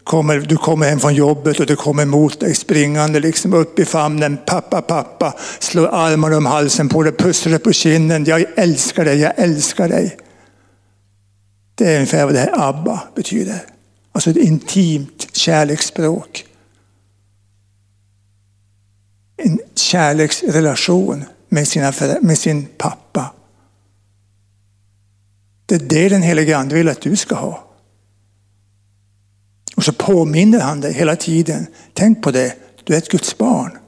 [0.04, 3.84] Kommer, du kommer hem från jobbet och det kommer mot dig springande liksom upp i
[3.84, 4.38] famnen.
[4.46, 5.34] Pappa, pappa.
[5.58, 8.24] Slår armarna om halsen på dig, pussar dig på kinden.
[8.24, 10.16] Jag älskar dig, jag älskar dig.
[11.74, 13.62] Det är ungefär vad det här ABBA betyder.
[14.12, 16.44] Alltså ett intimt kärleksspråk.
[19.36, 23.32] En kärleksrelation med, sina, med sin pappa.
[25.66, 27.69] Det är det den helige Ande vill att du ska ha.
[29.80, 31.66] Och så påminner han dig hela tiden.
[31.94, 33.78] Tänk på det, du är ett Guds barn.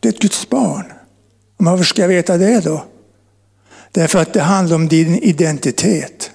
[0.00, 0.84] Du är ett Guds barn.
[1.58, 2.84] Men varför ska jag veta det då?
[3.92, 6.30] Därför att det handlar om din identitet.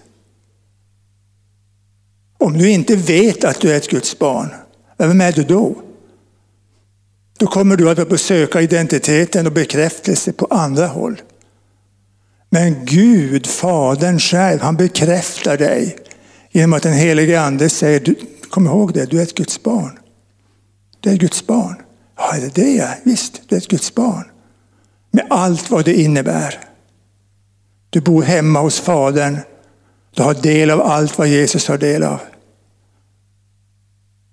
[2.38, 4.49] Om du inte vet att du är ett Guds barn,
[4.97, 5.75] vem är du då?
[7.38, 11.21] Då kommer du att söka identiteten och bekräftelse på andra håll.
[12.49, 15.97] Men Gud, Fadern själv, han bekräftar dig
[16.52, 18.16] genom att den helige Ande säger,
[18.50, 20.00] kom ihåg det, du är ett Guds barn.
[21.00, 21.76] Du är ett Guds barn.
[22.18, 24.24] Ja, är det det jag Visst, du är ett Guds barn.
[25.12, 26.60] Med allt vad det innebär.
[27.90, 29.38] Du bor hemma hos Fadern.
[30.16, 32.20] Du har del av allt vad Jesus har del av.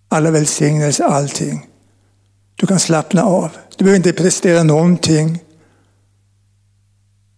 [0.09, 1.67] Alla välsignelser, allting.
[2.55, 3.51] Du kan slappna av.
[3.77, 5.39] Du behöver inte prestera någonting.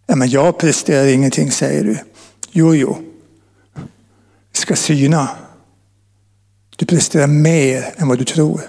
[0.07, 1.99] Ja, men jag presterar ingenting, säger du.
[2.53, 3.10] Jo, jo.
[4.61, 5.29] Ska syna.
[6.77, 8.61] Du presterar mer än vad du tror.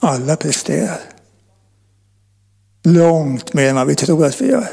[0.00, 1.00] Alla presterar.
[2.82, 4.68] Långt mer än vad vi tror att vi gör.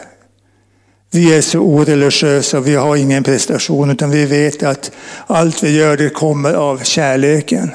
[1.10, 4.92] Vi är så oreligiösa, vi har ingen prestation, utan vi vet att
[5.28, 7.72] allt vi gör det kommer av kärleken.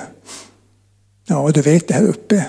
[1.24, 2.46] Ja, du vet det här uppe.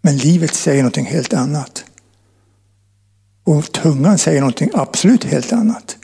[0.00, 1.84] Men livet säger någonting helt annat.
[3.46, 5.96] Och tungan säger någonting absolut helt annat.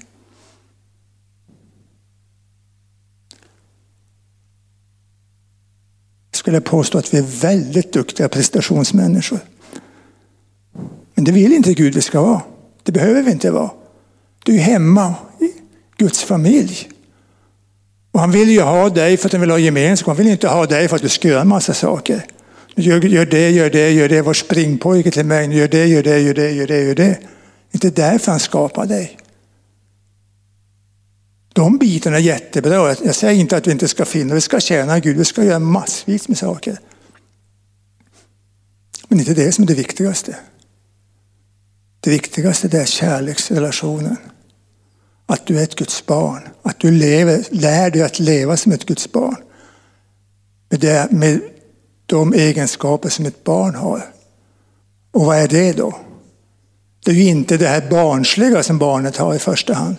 [6.31, 9.38] Jag skulle påstå att vi är väldigt duktiga prestationsmänniskor.
[11.14, 12.42] Men det vill inte Gud vi ska vara.
[12.83, 13.70] Det behöver vi inte vara.
[14.44, 15.52] Du är hemma i
[15.96, 16.90] Guds familj.
[18.12, 20.07] Och han vill ju ha dig för att han vill ha gemenskap.
[20.07, 22.26] Han vill inte ha dig för att du ska göra en massa saker.
[22.75, 24.23] Gör, gör det, gör det, gör det.
[24.23, 25.57] Var springpojke till mig.
[25.57, 27.19] Gör det, gör det, gör det, gör det, gör det.
[27.73, 29.19] Inte därför han skapar dig.
[31.53, 32.97] De bitarna är jättebra.
[33.05, 35.59] Jag säger inte att vi inte ska finna, vi ska tjäna Gud, vi ska göra
[35.59, 36.79] massvis med saker.
[39.09, 40.37] Men inte det som är det viktigaste.
[42.01, 44.17] Det viktigaste är kärleksrelationen.
[45.27, 46.49] Att du är ett Guds barn.
[46.63, 49.37] Att du lever, lär dig att leva som ett Guds barn.
[50.69, 51.41] Med, det, med
[52.12, 54.05] de egenskaper som ett barn har.
[55.12, 55.98] Och vad är det då?
[57.05, 59.96] Det är ju inte det här barnsliga som barnet har i första hand.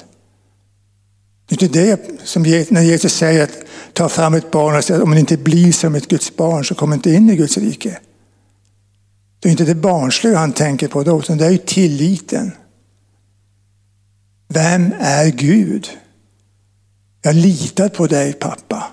[1.48, 3.58] Det är inte det som när Jesus säger att
[3.94, 6.66] ta fram ett barn och säga att om man inte blir som ett Guds barn
[6.66, 8.00] så kommer inte in i Guds rike.
[9.40, 12.52] Det är inte det barnsliga han tänker på då, utan det är ju tilliten.
[14.48, 15.90] Vem är Gud?
[17.22, 18.84] Jag litar på dig pappa.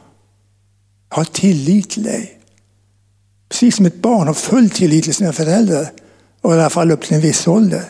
[1.09, 2.40] Jag har tillit till dig.
[3.51, 5.93] Precis som ett barn har full tillit till sina föräldrar.
[6.41, 7.85] Och i alla fall upp till en viss ålder.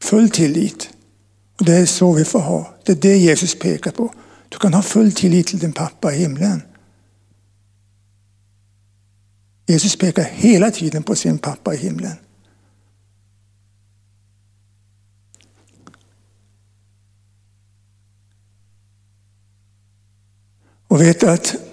[0.00, 0.90] Full tillit.
[1.58, 2.74] Och Det är så vi får ha.
[2.84, 4.14] Det är det Jesus pekar på.
[4.48, 6.62] Du kan ha full tillit till din pappa i himlen.
[9.66, 12.16] Jesus pekar hela tiden på sin pappa i himlen.
[20.88, 21.65] Och vet att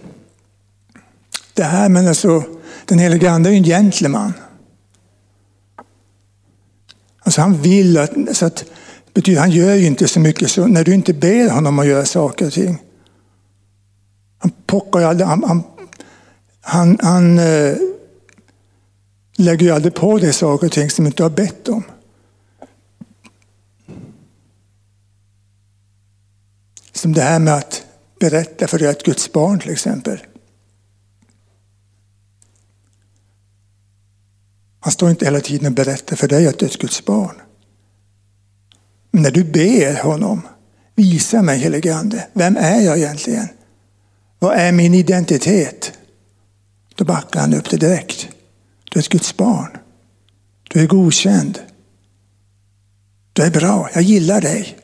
[1.54, 2.44] det här men alltså,
[2.86, 4.34] den helige Ande är ju en gentleman.
[7.20, 8.66] Alltså han vill att, så att
[9.14, 12.06] betyder, han gör ju inte så mycket så när du inte ber honom att göra
[12.06, 12.82] saker och ting.
[14.38, 15.64] Han pockar ju aldrig, han, han,
[16.62, 17.76] han, han äh,
[19.36, 21.84] lägger ju aldrig på dig saker och ting som du inte har bett om.
[26.92, 27.86] Som det här med att
[28.20, 30.20] berätta för dig att Guds barn till exempel.
[34.84, 37.36] Han står inte hela tiden och berättar för dig att du är ett Guds barn.
[39.12, 40.42] Men när du ber honom,
[40.96, 43.48] visa mig helige Ande, vem är jag egentligen?
[44.40, 45.92] Vad är min identitet?
[46.96, 48.28] Då backar han upp det direkt.
[48.92, 49.78] Du är ett Guds barn.
[50.70, 51.60] Du är godkänd.
[53.34, 54.78] Du är bra, jag gillar dig.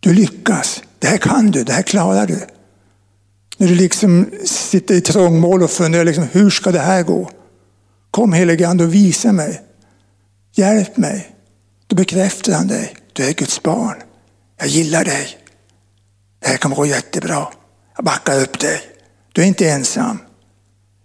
[0.00, 0.82] Du lyckas.
[0.98, 2.46] Det här kan du, det här klarar du.
[3.60, 7.30] När du liksom sitter i trångmål och funderar, liksom, hur ska det här gå?
[8.10, 9.62] Kom helige Ande och visa mig.
[10.54, 11.36] Hjälp mig.
[11.86, 12.96] Då bekräftar han dig.
[13.12, 13.96] Du är Guds barn.
[14.58, 15.38] Jag gillar dig.
[16.40, 17.48] Det här kommer gå jättebra.
[17.96, 18.80] Jag backar upp dig.
[19.32, 20.18] Du är inte ensam.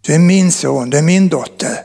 [0.01, 1.79] Du är min son, du är min dotter.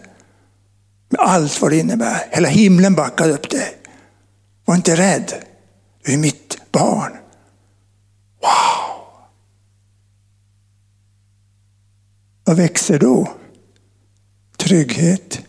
[1.08, 2.26] Med allt vad det innebär.
[2.30, 3.78] Hela himlen backar upp dig.
[4.64, 5.32] Var inte rädd.
[6.04, 7.12] Du är mitt barn.
[8.42, 8.77] Wow!
[12.48, 13.32] Vad växer då?
[14.56, 15.40] Trygghet,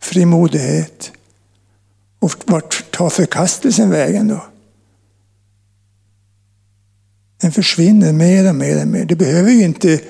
[0.00, 1.12] frimodighet.
[2.18, 4.46] Och vart tar förkastelsen vägen då?
[7.40, 9.04] Den försvinner mer och mer och mer.
[9.04, 10.00] Det behöver ju inte...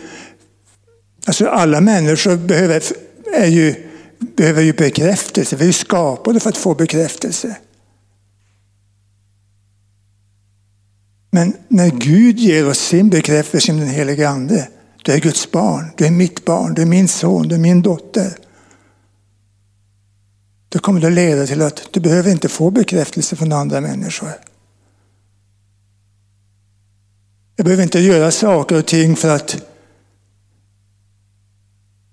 [1.25, 2.83] Alltså alla människor behöver,
[3.35, 3.75] är ju,
[4.37, 5.57] behöver ju bekräftelse.
[5.57, 7.57] Vi är skapade för att få bekräftelse.
[11.31, 14.69] Men när Gud ger oss sin bekräftelse genom den helige Ande,
[15.05, 17.83] du är Guds barn, du är mitt barn, du är min son, du är min
[17.83, 18.39] dotter.
[20.69, 24.33] Då kommer det att leda till att du behöver inte få bekräftelse från andra människor.
[27.57, 29.63] Jag behöver inte göra saker och ting för att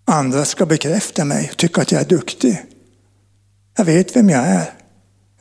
[0.05, 2.65] andra ska bekräfta mig och tycka att jag är duktig.
[3.77, 4.73] Jag vet vem jag är.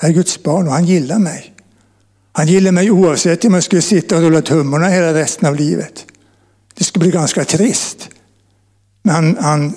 [0.01, 1.55] Jag är Guds barn och han gillar mig.
[2.33, 6.07] Han gillar mig oavsett om jag skulle sitta och rulla tummarna hela resten av livet.
[6.75, 8.09] Det skulle bli ganska trist.
[9.03, 9.75] Men han, han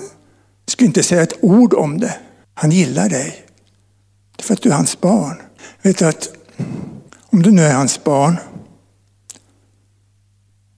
[0.66, 2.16] skulle inte säga ett ord om det.
[2.54, 3.44] Han gillar dig.
[4.38, 5.42] För att du är hans barn.
[5.82, 6.28] Vet du att
[7.30, 8.36] om du nu är hans barn,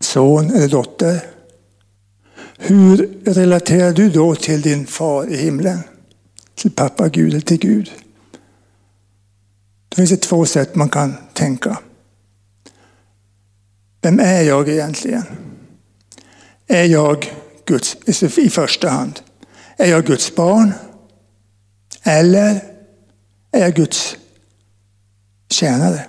[0.00, 1.20] son eller dotter,
[2.58, 5.78] hur relaterar du då till din far i himlen?
[6.54, 7.90] Till pappa Gud eller till Gud?
[9.88, 11.78] Det finns det två sätt man kan tänka.
[14.02, 15.24] Vem är jag egentligen?
[16.72, 17.32] Är jag
[17.64, 17.96] Guds,
[18.38, 19.20] i första hand,
[19.76, 20.72] är jag Guds barn?
[22.02, 22.64] Eller
[23.50, 24.16] är jag Guds
[25.48, 26.06] tjänare?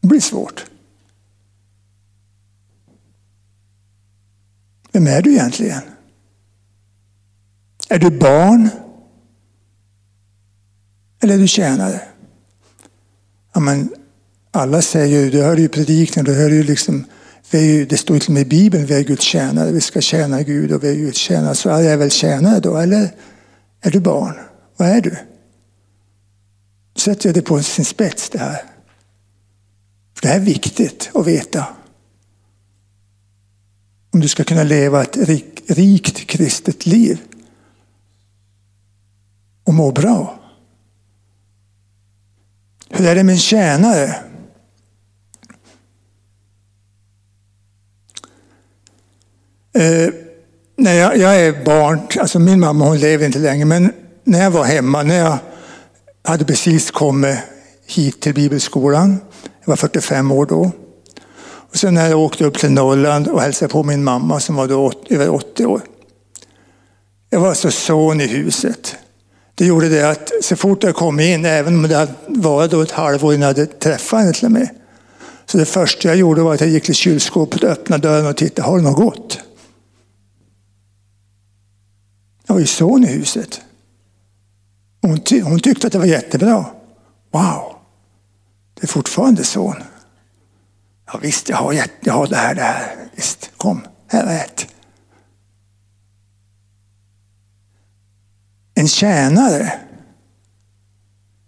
[0.00, 0.64] Det blir svårt.
[4.92, 5.82] Vem är du egentligen?
[7.88, 8.68] Är du barn?
[11.20, 12.00] Eller är du tjänare?
[13.52, 13.94] Ja, men
[14.50, 17.04] alla säger ju, du hör ju predikan, du hör ju liksom,
[17.52, 20.42] ju, det står till och med i Bibeln, vi är Guds tjänare, vi ska tjäna
[20.42, 21.54] Gud och vi är Guds tjänare.
[21.54, 23.10] Så är jag väl tjänare då, eller
[23.80, 24.34] är du barn?
[24.76, 25.16] Vad är du?
[26.96, 28.62] Sätter jag det på sin spets det här.
[30.14, 31.66] För det här är viktigt att veta.
[34.10, 37.20] Om du ska kunna leva ett rik, rikt kristet liv.
[39.64, 40.40] Och må bra.
[42.90, 44.25] Hur är det med en tjänare?
[49.76, 50.08] Eh,
[50.76, 53.92] när jag, jag, är barn, alltså min mamma hon lever inte längre, men
[54.24, 55.38] när jag var hemma, när jag
[56.24, 57.38] hade precis kommit
[57.86, 59.20] hit till bibelskolan,
[59.60, 60.70] jag var 45 år då.
[61.70, 64.68] Och sen när jag åkte upp till Norrland och hälsade på min mamma som var
[64.68, 65.80] då över 80 år.
[67.30, 68.96] Jag var alltså son i huset.
[69.54, 72.80] Det gjorde det att så fort jag kom in, även om det hade varit då
[72.80, 74.68] ett halvår innan jag hade träffat henne till och med.
[75.46, 78.68] Så det första jag gjorde var att jag gick till kylskåpet, öppnade dörren och tittade,
[78.68, 79.40] har du något gott?
[82.46, 83.60] Jag var ju son i huset.
[85.02, 86.64] Hon, ty hon tyckte att det var jättebra.
[87.30, 87.76] Wow,
[88.74, 89.82] det är fortfarande son.
[91.06, 92.96] Ja visst, jag har, jag har det här, det här.
[93.14, 94.46] Visst, kom, här är.
[98.74, 99.72] En tjänare.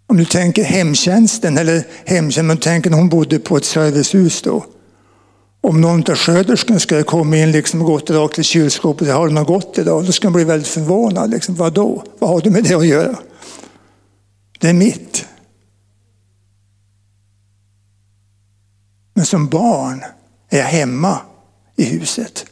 [0.07, 4.65] Om du tänker hemtjänsten, eller hemtjänsten, men tänker när hon bodde på ett servicehus då.
[5.61, 9.33] Om någon av sköterskorna skulle komma in liksom och gått rakt till kylskåpet har du
[9.33, 10.05] något gott idag?
[10.05, 11.29] Då skulle man bli väldigt förvånad.
[11.29, 12.03] Liksom, Vad då?
[12.19, 13.19] Vad har du med det att göra?
[14.59, 15.25] Det är mitt.
[19.13, 20.03] Men som barn
[20.49, 21.21] är jag hemma
[21.75, 22.45] i huset.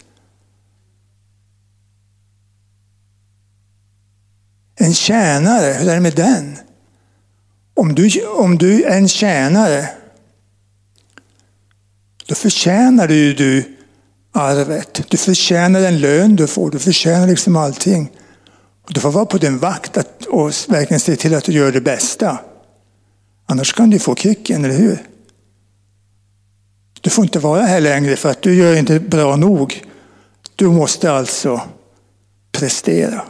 [4.76, 6.58] En tjänare, hur är det med den?
[7.74, 9.90] Om du, om du är en tjänare,
[12.28, 13.78] då förtjänar du, du
[14.32, 15.02] arvet.
[15.10, 18.12] Du förtjänar den lön du får, du förtjänar liksom allting.
[18.88, 21.82] Du får vara på din vakt att, och verkligen se till att du gör det
[21.82, 22.40] bästa.
[23.46, 25.08] Annars kan du få kicken, eller hur?
[27.02, 29.84] Du får inte vara här längre för att du gör inte bra nog.
[30.56, 31.62] Du måste alltså
[32.52, 33.22] prestera.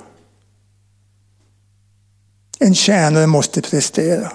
[2.59, 4.31] En tjänare måste prestera.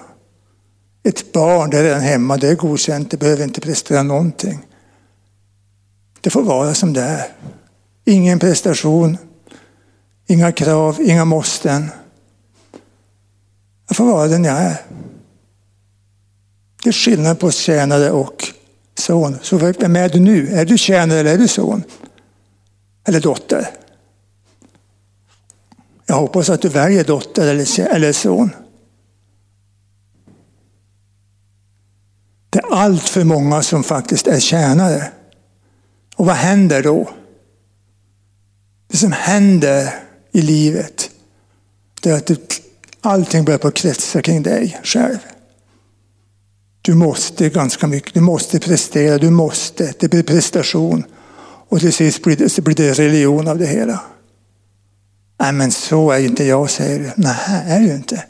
[1.03, 4.65] Ett barn, det är redan hemma, det är godkänt, det behöver inte prestera någonting.
[6.21, 7.25] Det får vara som det är.
[8.05, 9.17] Ingen prestation,
[10.27, 11.91] inga krav, inga måsten.
[13.87, 14.81] Jag får vara den jag är.
[16.83, 18.47] Det är skillnad på tjänare och
[18.95, 19.37] son.
[19.41, 20.47] Så vem är du nu?
[20.47, 21.83] Är du tjänare eller är du son?
[23.07, 23.69] Eller dotter?
[26.05, 27.47] Jag hoppas att du väljer dotter
[27.95, 28.49] eller son.
[32.53, 35.11] Det är allt för många som faktiskt är tjänare.
[36.15, 37.09] Och vad händer då?
[38.87, 39.95] Det som händer
[40.31, 41.09] i livet,
[42.01, 42.31] det är att
[43.01, 45.17] allting börjar på kretsa kring dig själv.
[46.81, 51.03] Du måste ganska mycket, du måste prestera, du måste, det blir prestation.
[51.69, 54.01] Och till sist blir det, så blir det religion av det hela.
[55.39, 57.11] Nej men så är inte jag, säger du.
[57.15, 58.23] Nej, är du inte.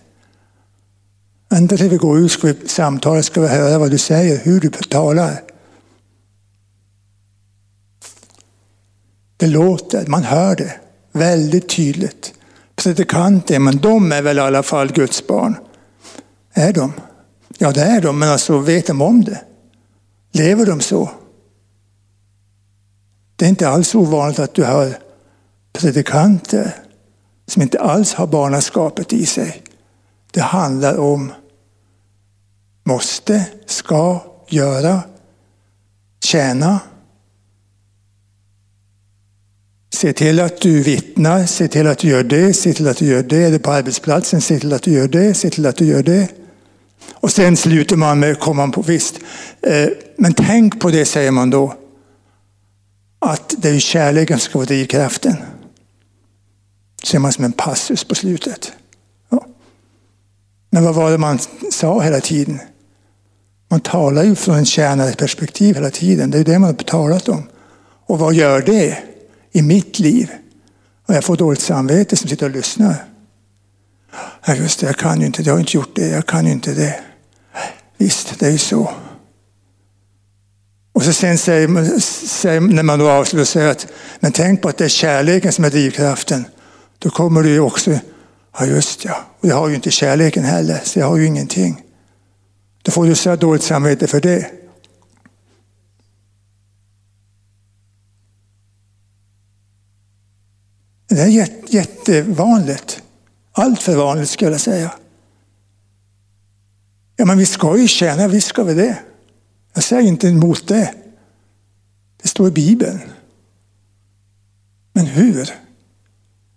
[1.54, 4.60] Ända tills vi går ut ska vi samtala, ska vi höra vad du säger, hur
[4.60, 5.42] du talar.
[9.38, 10.80] Det låter, man hör det
[11.12, 12.34] väldigt tydligt.
[12.76, 15.56] Predikanter, men de är väl i alla fall Guds barn.
[16.54, 16.94] Är de?
[17.58, 19.42] Ja, det är de, men alltså vet de om det?
[20.32, 21.12] Lever de så?
[23.36, 24.98] Det är inte alls ovanligt att du har
[25.74, 26.76] predikanter
[27.48, 29.64] som inte alls har barnaskapet i sig.
[30.32, 31.32] Det handlar om
[32.84, 34.20] måste, ska,
[34.50, 35.02] göra,
[36.24, 36.80] tjäna.
[39.94, 43.06] Se till att du vittnar, se till att du gör det, se till att du
[43.06, 43.44] gör det.
[43.44, 46.04] Är det på arbetsplatsen, se till att du gör det, se till att du gör
[46.04, 46.28] det.
[47.12, 49.20] Och sen slutar man med, kommer man på visst.
[49.62, 51.74] Eh, men tänk på det, säger man då.
[53.20, 55.36] Att det är kärleken som ska vara drivkraften.
[57.04, 58.72] Ser man som en passus på slutet.
[59.30, 59.46] Ja.
[60.70, 61.40] Men vad var det man
[61.72, 62.60] sa hela tiden?
[63.74, 66.32] Man talar ju från en tjänareperspektiv hela tiden.
[66.32, 67.44] Det är det man har talat om.
[68.06, 68.98] Och vad gör det
[69.52, 70.32] i mitt liv?
[71.08, 72.96] Och jag får dåligt samvete som sitter och lyssnar.
[74.46, 76.46] Ja, just det, jag kan ju inte det, jag har inte gjort det, jag kan
[76.46, 77.00] ju inte det.
[77.98, 78.92] Visst, det är ju så.
[80.94, 83.88] Och så sen säger man, säger, när man då avslutar säger att
[84.20, 86.46] men tänk på att det är kärleken som är drivkraften.
[87.00, 87.92] Då kommer du ju också,
[88.60, 91.84] ja just ja, och jag har ju inte kärleken heller, så jag har ju ingenting.
[92.84, 94.52] Då får du så dåligt samvete för det.
[101.08, 103.02] Det är jättevanligt.
[103.52, 104.92] Allt för vanligt skulle jag säga.
[107.16, 109.00] Ja, men vi ska ju tjäna, visst ska vi det.
[109.74, 110.94] Jag säger inte emot det.
[112.22, 113.00] Det står i Bibeln.
[114.94, 115.50] Men hur?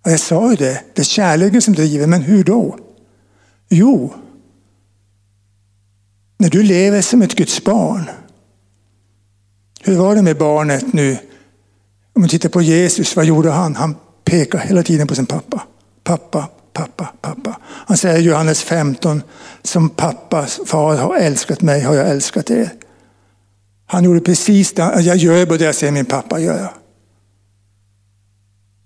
[0.03, 2.79] Ja, jag sa ju det, det är kärleken som driver, men hur då?
[3.69, 4.15] Jo,
[6.39, 8.11] när du lever som ett Guds barn.
[9.81, 11.19] Hur var det med barnet nu?
[12.13, 13.77] Om vi tittar på Jesus, vad gjorde han?
[13.77, 15.63] Han pekade hela tiden på sin pappa.
[16.05, 17.61] Pappa, pappa, pappa.
[17.63, 19.23] Han säger i Johannes 15,
[19.63, 22.73] som pappas far har älskat mig har jag älskat er.
[23.87, 26.71] Han gjorde precis det, jag gör bara det jag ser min pappa göra.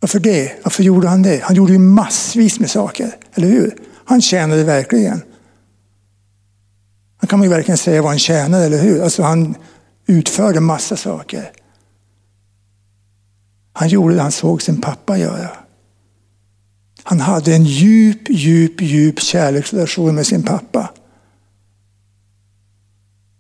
[0.01, 0.53] Varför det?
[0.63, 1.43] Varför gjorde han det?
[1.43, 3.77] Han gjorde ju massvis med saker, eller hur?
[4.05, 5.23] Han tjänade verkligen.
[7.21, 9.03] Han kan man ju verkligen säga var han tjänade, eller hur?
[9.03, 9.55] Alltså han
[10.07, 11.53] utförde massa saker.
[13.73, 15.51] Han gjorde det han såg sin pappa göra.
[17.03, 20.91] Han hade en djup, djup, djup kärleksrelation med sin pappa.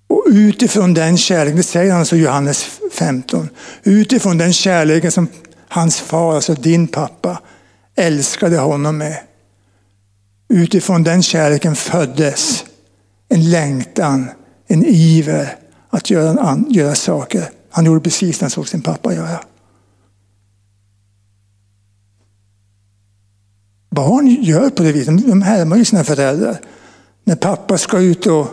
[0.08, 3.48] Och utifrån den kärleken, det säger han alltså i Johannes 15,
[3.82, 5.28] utifrån den kärleken som
[5.68, 7.42] hans far, alltså din pappa,
[7.94, 9.18] älskade honom med.
[10.48, 12.64] Utifrån den kärleken föddes
[13.30, 14.30] en längtan,
[14.66, 15.56] en iver
[15.90, 17.50] att göra, göra saker.
[17.70, 19.40] Han gjorde precis det han såg sin pappa göra.
[23.90, 26.60] Barn gör på det viset, de härmar ju sina föräldrar.
[27.24, 28.46] När pappa ska ut och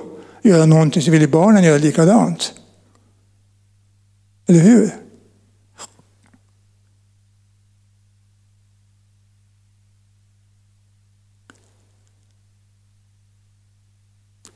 [0.44, 2.54] göra någonting så vill ju barnen göra likadant.
[4.48, 5.07] Eller hur?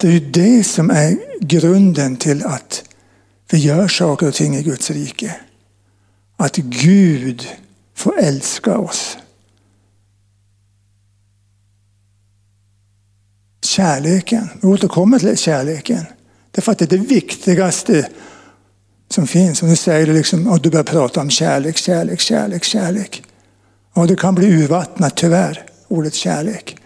[0.02, 2.84] Det är ju det som är grunden till att
[3.49, 5.36] vi gör saker och ting i Guds rike.
[6.38, 7.47] Att Gud
[7.95, 9.18] får älska oss.
[13.64, 16.06] Kärleken, vi återkommer till kärleken.
[16.52, 18.10] Därför att det är det viktigaste
[19.10, 19.62] som finns.
[19.62, 23.24] Och nu säger du liksom, och du börjar prata om kärlek, kärlek, kärlek, kärlek.
[23.93, 26.81] Och det kan bli urvattnat tyvärr, ordet kärlek.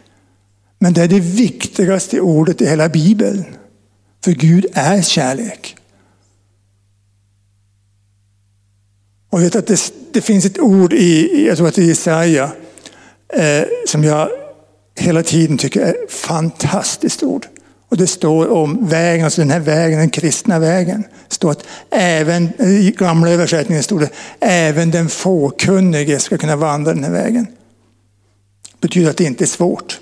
[0.79, 3.45] Men det är det viktigaste ordet i hela Bibeln.
[4.23, 5.75] För Gud är kärlek.
[9.29, 12.51] Och vet att det, det finns ett ord i, jag tror att det är Jesaja,
[13.33, 14.29] eh, som jag
[14.95, 17.47] hela tiden tycker är ett fantastiskt ord.
[17.89, 21.03] Och det står om vägen, alltså den här vägen, den kristna vägen.
[21.27, 24.09] Det står att även, i gamla översättningen stod det,
[24.39, 27.47] även den fåkunnige ska kunna vandra den här vägen.
[28.71, 29.99] Det betyder att det inte är svårt.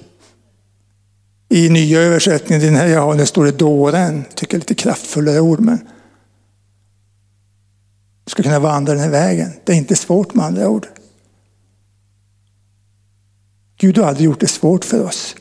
[1.53, 4.23] I nya översättningen, den här jag har, där står det dåren.
[4.35, 5.87] Tycker lite kraftfullare ord, men
[8.25, 9.51] ska kunna vandra den här vägen.
[9.63, 10.87] Det är inte svårt med andra ord.
[13.77, 15.35] Gud har aldrig gjort det svårt för oss.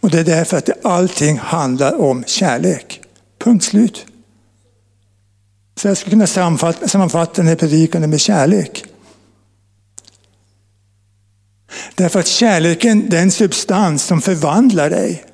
[0.00, 3.00] Och det är därför att allting handlar om kärlek.
[3.38, 4.06] Punkt slut.
[5.76, 6.26] Så jag skulle kunna
[6.88, 8.84] sammanfatta den här predikan med kärlek.
[11.94, 15.24] Därför att kärleken är en substans som förvandlar dig.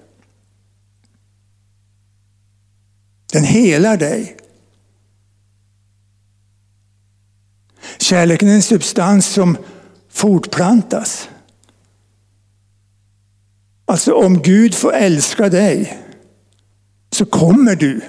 [3.33, 4.37] Den helar dig.
[7.99, 9.57] Kärleken är en substans som
[10.11, 11.29] fortplantas.
[13.85, 15.99] Alltså om Gud får älska dig
[17.11, 18.01] så kommer du,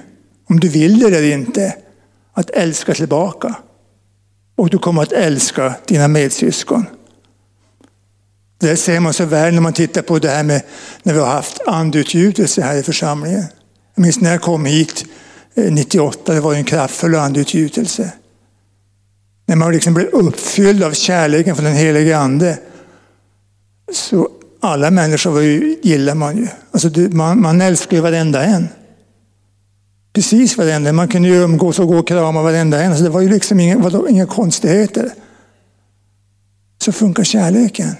[0.49, 1.75] om du vill det eller inte,
[2.33, 3.55] att älska tillbaka.
[4.55, 6.85] Och du kommer att älska dina medsyskon.
[8.61, 10.61] Det ser man så väl när man tittar på det här med
[11.03, 13.43] när vi har haft andutgjutelse här i församlingen.
[13.95, 15.05] Jag minns när jag kom hit
[15.55, 18.11] eh, 98, det var en kraftfull andutgjutelse.
[19.45, 22.57] När man liksom blir uppfylld av kärleken från den helige Ande.
[23.93, 25.41] Så alla människor
[25.81, 26.47] gillar man ju.
[26.71, 28.67] Alltså man, man älskar ju varenda en.
[30.13, 30.93] Precis varenda.
[30.93, 32.97] Man kunde ju umgås och gå och krama varenda en.
[32.97, 35.11] Så det var ju liksom inga, vadå, inga konstigheter.
[36.81, 37.95] Så funkar kärleken.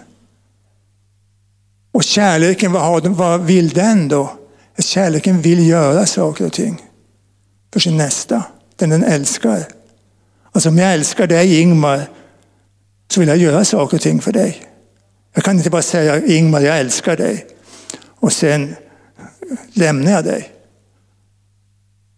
[1.92, 4.38] Och kärleken, vad, har, vad vill den då?
[4.80, 6.82] Kärleken vill göra saker och ting
[7.74, 8.44] för sin nästa,
[8.76, 9.64] den den älskar.
[10.52, 12.10] Alltså om jag älskar dig Ingmar
[13.08, 14.62] så vill jag göra saker och ting för dig.
[15.34, 17.46] Jag kan inte bara säga Ingmar, jag älskar dig
[18.20, 18.76] och sen
[19.74, 20.52] lämnar jag dig.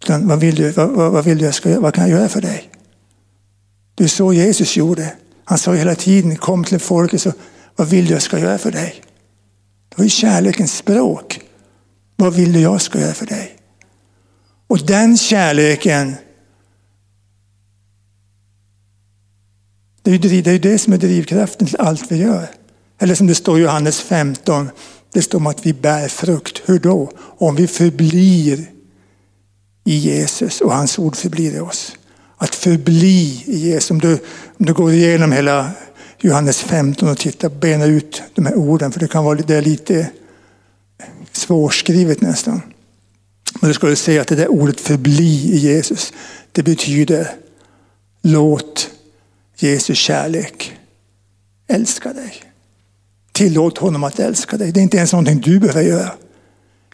[0.04, 2.42] Utan, vad, vill du, vad, vad, vill du jag ska, vad kan jag göra för
[2.42, 2.70] dig?
[3.96, 5.14] Det är så Jesus gjorde.
[5.46, 7.34] Han sa hela tiden, kom till folket, så,
[7.76, 9.04] vad vill du jag ska göra för dig?
[9.94, 11.40] Det var ju kärlekens språk.
[12.16, 13.58] Vad vill du jag ska göra för dig?
[14.68, 16.16] Och den kärleken,
[20.02, 22.48] det är ju det, det som är drivkraften till allt vi gör.
[23.00, 24.70] Eller som det står i Johannes 15,
[25.12, 26.62] det står om att vi bär frukt.
[26.66, 27.12] Hur då?
[27.18, 28.66] Om vi förblir
[29.84, 31.96] i Jesus och hans ord förblir i oss.
[32.38, 33.92] Att förbli i Jesus.
[33.92, 34.14] Om du,
[34.60, 35.72] om du går igenom hela
[36.26, 39.62] Johannes 15 och titta, bena ut de här orden, för det kan vara det är
[39.62, 40.10] lite
[41.32, 42.62] svårskrivet nästan.
[43.62, 46.14] Men du skulle se att det där ordet förbli i Jesus,
[46.52, 47.28] det betyder
[48.22, 48.90] låt
[49.58, 50.74] Jesus kärlek
[51.68, 52.34] älska dig.
[53.32, 54.72] Tillåt honom att älska dig.
[54.72, 56.12] Det är inte ens någonting du behöver göra.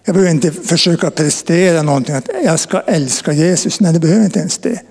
[0.04, 3.80] Jag behöver inte försöka prestera någonting, att jag ska älska Jesus.
[3.80, 4.82] Nej, det behöver inte ens det.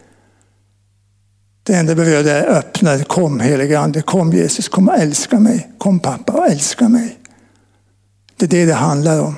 [1.69, 5.71] Det enda jag behöver är öppna, kom helige Ande, kom Jesus, kom och älska mig.
[5.79, 7.19] Kom pappa och älska mig.
[8.37, 9.37] Det är det det handlar om.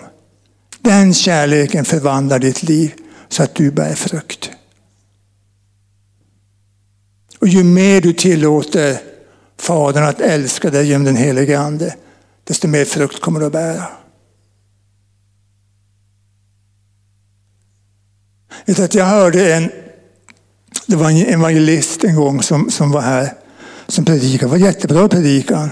[0.81, 2.95] Den kärleken förvandlar ditt liv
[3.29, 4.51] så att du bär frukt.
[7.39, 9.01] Och ju mer du tillåter
[9.59, 11.95] Fadern att älska dig genom den helige Ande,
[12.45, 13.87] desto mer frukt kommer du att bära.
[18.65, 19.71] Jag hörde en,
[20.91, 23.33] det var en evangelist en gång som, som var här,
[23.87, 24.47] som predikade.
[24.47, 25.71] Det var jättebra predikan.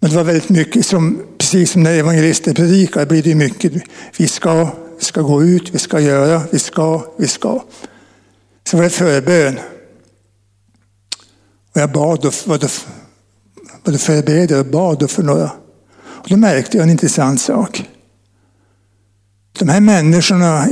[0.00, 3.72] Men det var väldigt mycket som, precis som när evangelister predikar, blir det mycket.
[4.16, 4.64] Vi ska,
[4.98, 7.62] vi ska gå ut, vi ska göra, vi ska, vi ska.
[8.64, 9.58] Så var det förbön.
[11.74, 15.50] Och jag bad och både, förberedde och bad för några.
[15.98, 17.90] Och då märkte jag en intressant sak.
[19.58, 20.68] De här människorna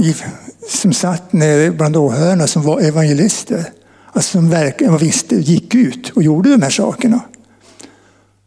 [0.69, 3.73] som satt nere bland åhörarna som var evangelister,
[4.13, 7.21] alltså som verkligen visste, gick ut och gjorde de här sakerna.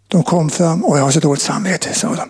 [0.07, 2.29] De kom fram och jag har så dåligt samvete, sa de.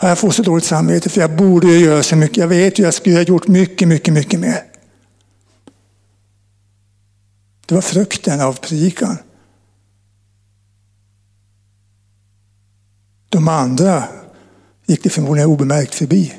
[0.00, 2.36] Jag får så dåligt samvete för jag borde göra så mycket.
[2.36, 4.62] Jag vet ju, jag skulle ha gjort mycket, mycket, mycket mer.
[7.66, 9.16] Det var frukten av predikan.
[13.28, 14.04] De andra
[14.86, 16.34] gick det förmodligen obemärkt förbi.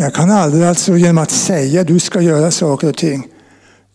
[0.00, 3.28] Men jag kan aldrig alltså genom att säga du ska göra saker och ting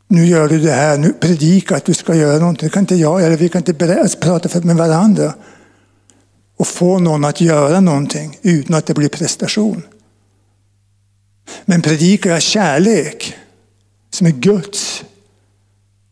[0.07, 2.67] nu gör du det här, nu predika att du ska göra någonting.
[2.67, 3.35] Det kan inte jag göra.
[3.35, 5.33] Vi kan inte alltså prata med varandra
[6.57, 9.81] och få någon att göra någonting utan att det blir prestation.
[11.65, 13.33] Men predikar jag kärlek
[14.09, 15.03] som är Guds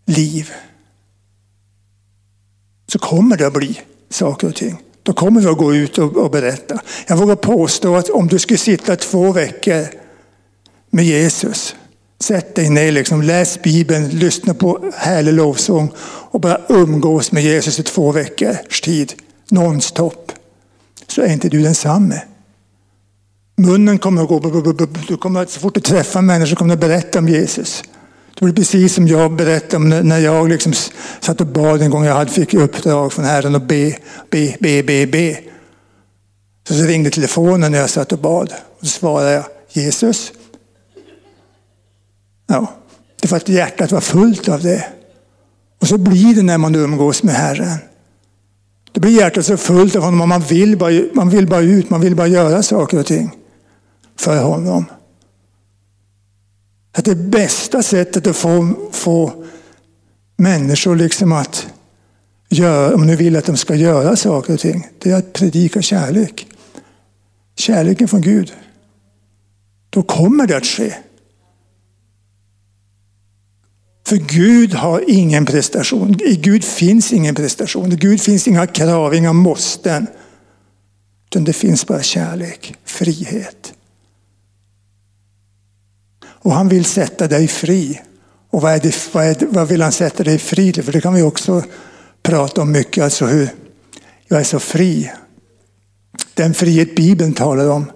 [0.06, 0.52] liv
[2.88, 4.83] så kommer det att bli saker och ting.
[5.04, 6.80] Då kommer vi att gå ut och, berätta.
[7.08, 9.88] Jag vågar påstå att om du skulle sitta två veckor
[10.90, 11.76] med Jesus
[12.24, 15.92] Sätt dig ner, liksom, läs Bibeln, lyssna på härlig lovsång
[16.32, 19.14] och bara umgås med Jesus i två veckors tid,
[19.50, 20.32] nonstop.
[21.08, 22.22] Så är inte du densamme.
[23.56, 24.40] Munnen kommer att gå,
[25.08, 27.84] du kommer, så fort du träffar människor kommer du att berätta om Jesus.
[28.36, 30.74] Det blir precis som jag berättade om när jag liksom
[31.20, 32.06] satt och bad en gång.
[32.06, 33.98] Jag hade fick uppdrag från Herren att be,
[34.30, 35.40] be, be, be, be.
[36.68, 38.54] Så, så ringde telefonen när jag satt och bad.
[38.80, 40.32] Och så svarade jag Jesus,
[42.48, 42.74] Ja,
[43.22, 44.86] det var att hjärtat var fullt av det.
[45.82, 47.78] Och så blir det när man umgås med Herren.
[48.92, 52.02] Då blir hjärtat så fullt av honom man vill, bara, man vill bara ut, man
[52.02, 53.32] vill bara göra saker och ting
[54.20, 54.86] för honom.
[56.98, 59.46] Att det bästa sättet att få, få
[60.38, 61.68] människor liksom att
[62.50, 65.82] göra, om du vill att de ska göra saker och ting, det är att predika
[65.82, 66.48] kärlek.
[67.56, 68.54] Kärleken från Gud.
[69.90, 70.94] Då kommer det att ske.
[74.08, 76.18] För Gud har ingen prestation.
[76.22, 77.92] I Gud finns ingen prestation.
[77.92, 80.08] I Gud finns inga krav, inga måsten.
[81.26, 83.74] Utan det finns bara kärlek, frihet.
[86.44, 88.02] Och han vill sätta dig fri.
[88.50, 90.84] Och vad, är det, vad, är det, vad vill han sätta dig fri till?
[90.84, 91.64] För det kan vi också
[92.24, 93.04] prata om mycket.
[93.04, 93.50] Alltså hur
[94.28, 95.12] jag är så fri.
[96.34, 97.92] Den frihet Bibeln talar om,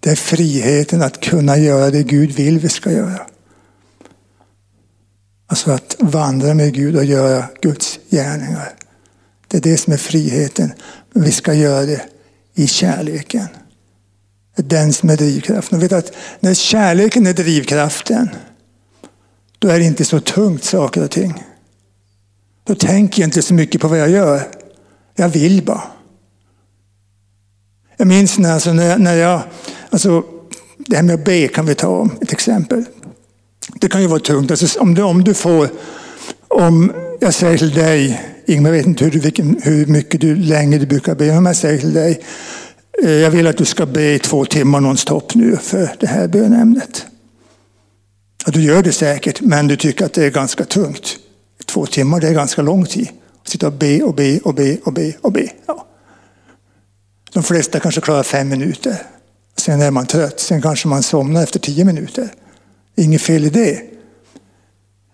[0.00, 3.26] det är friheten att kunna göra det Gud vill vi ska göra.
[5.46, 8.74] Alltså att vandra med Gud och göra Guds gärningar.
[9.48, 10.72] Det är det som är friheten.
[11.12, 12.02] Men vi ska göra det
[12.54, 13.46] i kärleken.
[14.56, 15.78] Det är den som är drivkraften.
[15.78, 18.28] Och vet att när kärleken är drivkraften,
[19.58, 21.44] då är det inte så tungt saker och ting.
[22.64, 24.42] Då tänker jag inte så mycket på vad jag gör.
[25.14, 25.82] Jag vill bara.
[27.96, 29.42] Jag minns när, alltså, när, när jag,
[29.90, 30.24] alltså,
[30.78, 32.84] det här med att be kan vi ta om ett exempel.
[33.74, 34.50] Det kan ju vara tungt.
[34.50, 35.68] Alltså, om, du, om du får,
[36.48, 40.78] om jag säger till dig, Ingmar, jag vet inte hur, vilken, hur mycket du länge
[40.78, 42.20] du brukar be, om jag säger till dig,
[43.02, 46.28] Eh, jag vill att du ska be i två timmar nonstop nu för det här
[46.28, 47.06] bönämnet.
[48.46, 51.16] Du gör det säkert, men du tycker att det är ganska tungt.
[51.66, 53.08] Två timmar, det är ganska lång tid.
[53.42, 55.48] Att sitta och be och be och be och be och be.
[55.66, 55.86] Ja.
[57.32, 58.96] De flesta kanske klarar fem minuter.
[59.56, 60.40] Sen är man trött.
[60.40, 62.28] Sen kanske man somnar efter tio minuter.
[62.96, 63.82] Inget fel i det.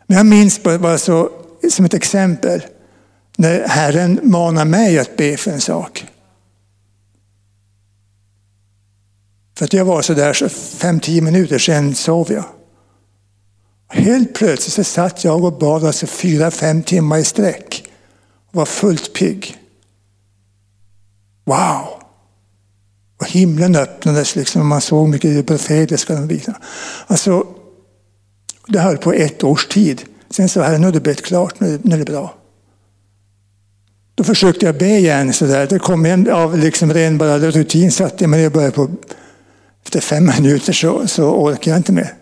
[0.07, 1.31] Men jag minns bara så,
[1.71, 2.63] som ett exempel
[3.37, 6.07] när Herren manar mig att be för en sak.
[9.59, 12.45] För att jag var så där så fem, tio minuter sen sov jag.
[13.89, 17.85] Helt plötsligt så satt jag och bad alltså fyra, fem timmar i sträck.
[18.49, 19.57] Och var fullt pigg.
[21.45, 22.03] Wow!
[23.21, 26.27] Och himlen öppnades liksom och man såg mycket det profetiska.
[27.07, 27.47] Alltså,
[28.69, 30.03] det höll på ett års tid.
[30.31, 32.35] Sen sa Herren, nu har det bett klart, nu, nu är det bra.
[34.15, 35.33] Då försökte jag be igen.
[35.33, 35.67] sådär.
[35.71, 38.89] Det kom en av liksom ren bara rutin satte jag mig ner och började på.
[39.85, 42.15] Efter fem minuter så, så orkade jag inte mer.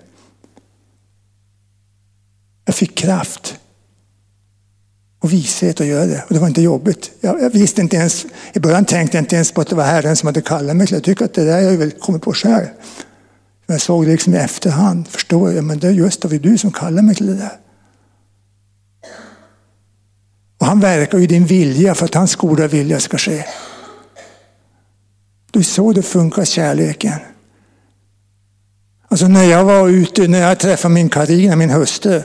[2.64, 3.58] Jag fick kraft
[5.20, 6.24] och vishet att göra det.
[6.28, 7.10] Och det var inte jobbigt.
[7.20, 9.84] Jag, jag, visste inte ens, I början tänkte jag inte ens på att det var
[9.84, 10.86] Herren som hade kallat mig.
[10.90, 12.66] Jag tycker att det där har jag väl kommit på själv.
[13.66, 15.08] Men jag såg det liksom i efterhand.
[15.08, 17.58] Förstår jag, men det är just det var du som kallade mig till det där.
[20.58, 23.44] Och han verkar i din vilja för att hans goda vilja ska ske.
[25.50, 27.18] Det är så det funkar, kärleken.
[29.08, 32.22] Alltså när jag var ute, när jag träffade min Karina, min hustru,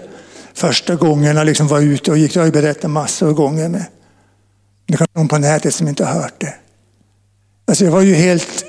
[0.53, 3.69] första gången jag liksom var ute och gick, jag har ju berättat massor av gånger
[3.69, 3.85] med.
[4.85, 6.53] Det kan någon på nätet som inte har hört det.
[7.67, 8.65] Alltså jag var ju helt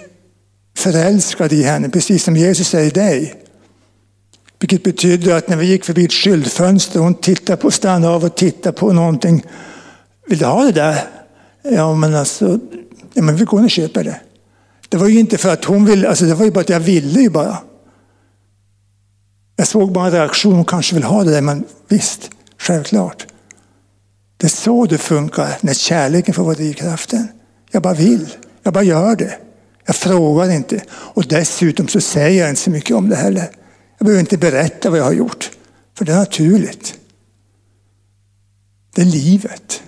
[0.77, 3.35] förälskad i henne, precis som Jesus säger dig.
[4.59, 8.25] Vilket betydde att när vi gick förbi ett skyltfönster och hon tittade på, stannade av
[8.25, 9.45] och tittade på någonting.
[10.27, 11.05] Vill du ha det där?
[11.63, 12.59] Ja, men alltså,
[13.15, 14.21] ja, men vi går och köper det.
[14.89, 16.81] Det var ju inte för att hon ville, alltså det var ju bara att jag
[16.81, 17.59] ville ju bara.
[19.63, 23.27] Jag såg bara en reaktion, hon kanske vill ha det där, men visst, självklart.
[24.37, 27.29] Det är så det funkar när kärleken får vara drivkraften.
[27.71, 28.29] Jag bara vill,
[28.63, 29.39] jag bara gör det.
[29.87, 30.85] Jag frågar inte.
[30.91, 33.51] Och dessutom så säger jag inte så mycket om det heller.
[33.99, 35.51] Jag behöver inte berätta vad jag har gjort,
[35.99, 36.95] för det är naturligt.
[38.95, 39.83] Det är livet.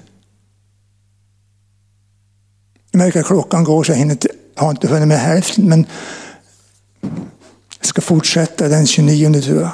[2.91, 5.68] Jag märker att klockan går så jag hinner inte, har inte hunnit med hälften.
[5.68, 5.87] Men
[7.87, 9.70] ska fortsätta den 29 tror jag.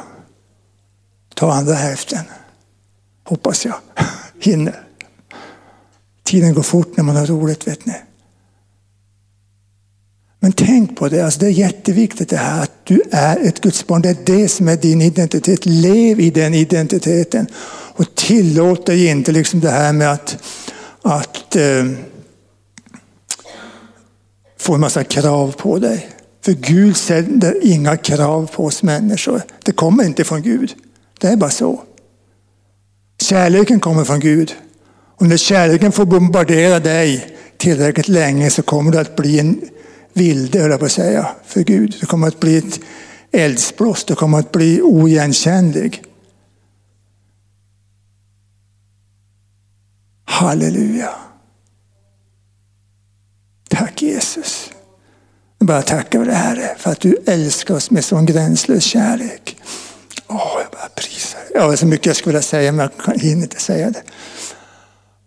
[1.34, 2.24] Ta andra hälften.
[3.24, 3.74] Hoppas jag
[4.40, 4.82] hinner.
[6.24, 7.94] Tiden går fort när man har roligt vet ni.
[10.40, 13.86] Men tänk på det, alltså det är jätteviktigt det här att du är ett Guds
[13.86, 14.02] barn.
[14.02, 15.66] Det är det som är din identitet.
[15.66, 17.46] Lev i den identiteten.
[17.94, 20.36] Och tillåt dig inte liksom det här med att,
[21.02, 21.84] att eh,
[24.58, 26.08] få en massa krav på dig.
[26.42, 29.42] För Gud sänder inga krav på oss människor.
[29.64, 30.74] Det kommer inte från Gud.
[31.20, 31.82] Det är bara så.
[33.20, 34.54] Kärleken kommer från Gud.
[35.16, 39.60] Och när kärleken får bombardera dig tillräckligt länge så kommer du att bli en
[40.12, 41.96] vilde, höll jag på att säga, för Gud.
[42.00, 42.80] Du kommer att bli ett
[43.32, 46.02] eldsblåst, Du kommer att bli oigenkännlig.
[50.24, 51.10] Halleluja.
[53.68, 54.69] Tack Jesus.
[55.60, 59.56] Jag bara tackar dig Herre, för att du älskar oss med sån gränslös kärlek.
[60.26, 63.42] Åh, jag bara prisar Jag har så mycket jag skulle vilja säga, men jag hinner
[63.42, 64.02] inte säga det.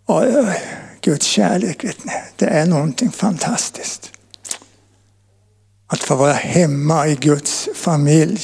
[0.06, 0.62] Oj, oj,
[1.00, 4.10] Guds kärlek, vet ni, det är någonting fantastiskt.
[5.86, 8.40] Att få vara hemma i Guds familj.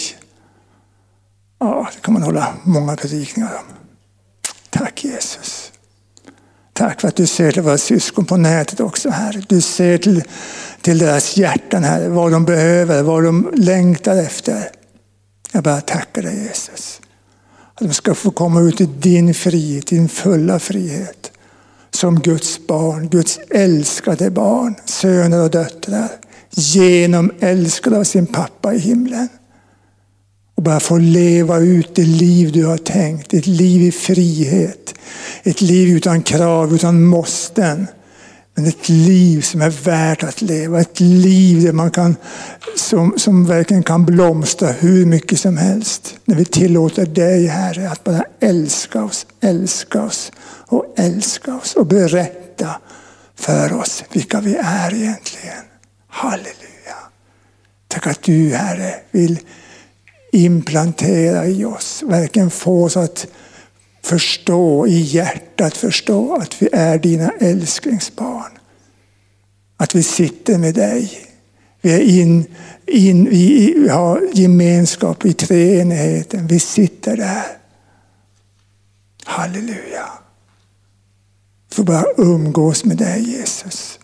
[1.58, 3.74] Ja, det kan man hålla många predikningar om.
[4.70, 5.59] Tack Jesus.
[6.80, 9.42] Tack för att du ser till våra syskon på nätet också, Herre.
[9.48, 10.24] Du ser till,
[10.80, 14.70] till deras hjärtan, Herre, vad de behöver, vad de längtar efter.
[15.52, 17.00] Jag bara tackar dig Jesus.
[17.74, 21.32] Att de ska få komma ut i din frihet, din fulla frihet.
[21.90, 26.08] Som Guds barn, Guds älskade barn, söner och döttrar.
[26.50, 29.28] Genom älskade av sin pappa i himlen.
[30.60, 33.34] Och bara få leva ut det liv du har tänkt.
[33.34, 34.94] Ett liv i frihet.
[35.42, 37.86] Ett liv utan krav, utan måsten.
[38.54, 40.80] Men ett liv som är värt att leva.
[40.80, 42.16] Ett liv där man kan,
[42.76, 46.14] som, som verkligen kan blomstra hur mycket som helst.
[46.24, 50.32] När vi tillåter dig Herre att bara älska oss, älska oss
[50.66, 51.74] och älska oss.
[51.74, 52.68] Och berätta
[53.34, 55.64] för oss vilka vi är egentligen.
[56.08, 56.96] Halleluja.
[57.88, 59.38] Tack att du Herre vill
[60.32, 62.02] implantera i oss.
[62.06, 63.26] Verkligen få oss att
[64.02, 68.52] förstå, i hjärtat förstå att vi är dina älsklingsbarn.
[69.76, 71.26] Att vi sitter med dig.
[71.80, 72.44] Vi, är in,
[72.86, 76.46] in, vi har gemenskap i treenigheten.
[76.46, 77.44] Vi sitter där.
[79.24, 80.08] Halleluja.
[81.72, 83.98] Får bara umgås med dig Jesus.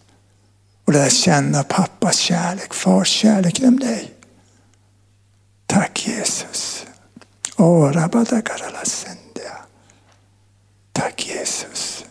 [0.85, 4.16] Och lära känna pappas kärlek, fars kärlek genom dig.
[5.67, 6.87] Tack Jesus.
[10.93, 12.05] Tack Jesus.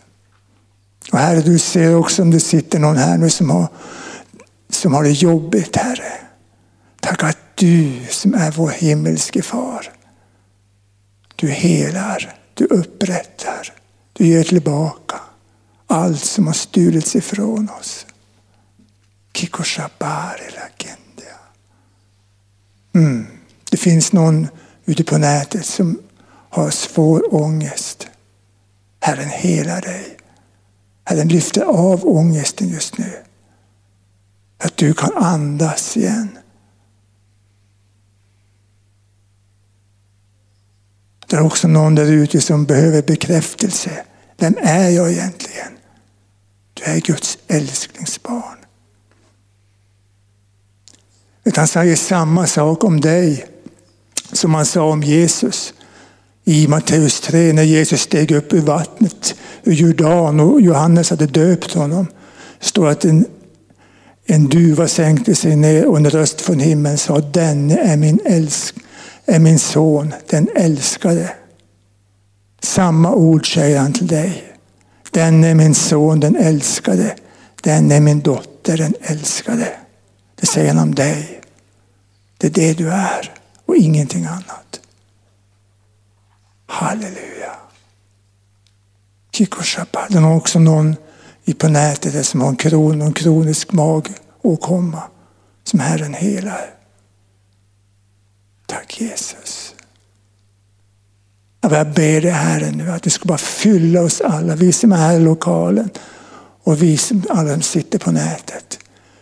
[1.12, 3.68] Och Herre, du ser också om det sitter någon här nu som har,
[4.70, 6.14] som har det jobbigt, Herre.
[7.00, 9.94] Tack att du som är vår himmelske far,
[11.36, 13.74] du helar, du upprättar,
[14.14, 15.20] du ger tillbaka
[15.88, 18.06] allt som har stulits ifrån oss.
[22.94, 23.28] Mm.
[23.76, 24.48] Det finns någon
[24.86, 26.00] ute på nätet som
[26.50, 28.08] har svår ångest.
[29.00, 30.18] Herren helar dig.
[31.04, 33.12] Herren lyfter av ångesten just nu.
[34.58, 36.38] Att du kan andas igen.
[41.28, 44.06] Det är också någon där ute som behöver bekräftelse.
[44.38, 45.78] Vem är jag egentligen?
[46.74, 48.58] Du är Guds älsklingsbarn.
[51.44, 53.55] Utan säger samma sak om dig
[54.32, 55.74] som han sa om Jesus
[56.46, 61.74] i Matteus 3 när Jesus steg upp ur vattnet ur Jordan och Johannes hade döpt
[61.74, 62.08] honom.
[62.60, 63.26] Det står att en,
[64.26, 68.76] en duva sänkte sig ner och en röst från himlen sa denne är min, älsk,
[69.26, 71.32] är min son, den älskade.
[72.62, 74.44] Samma ord säger han till dig.
[75.12, 77.16] Den är min son, den älskade.
[77.64, 79.68] Den är min dotter, den älskade.
[80.36, 81.42] Det säger han om dig.
[82.38, 83.32] Det är det du är
[83.66, 84.80] och ingenting annat.
[86.66, 87.56] Halleluja.
[89.32, 90.08] Kikoshapa.
[90.10, 90.96] Det är också någon
[91.54, 95.04] på nätet som har en kron, en kronisk magåkomma
[95.64, 96.74] som Herren helar.
[98.66, 99.76] Tack Jesus.
[101.62, 104.98] Jag ber dig Herre nu att du ska bara fylla oss alla, vi som är
[104.98, 105.90] här i lokalen
[106.64, 108.80] och vi som alla som sitter på nätet.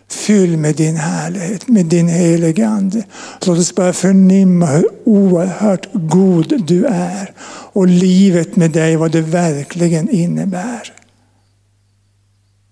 [0.08, 3.04] Fyll med din härlighet, med din helige Ande.
[3.46, 7.32] Låt oss bara förnimma hur oerhört god du är.
[7.72, 10.92] Och livet med dig, vad det verkligen innebär.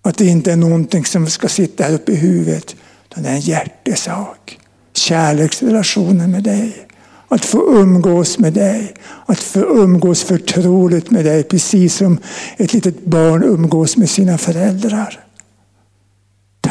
[0.01, 2.75] Att det inte är någonting som ska sitta här uppe i huvudet.
[3.09, 4.59] Utan det är en hjärtesak.
[4.93, 6.87] Kärleksrelationen med dig.
[7.27, 8.93] Att få umgås med dig.
[9.25, 11.43] Att få umgås förtroligt med dig.
[11.43, 12.19] Precis som
[12.57, 15.22] ett litet barn umgås med sina föräldrar.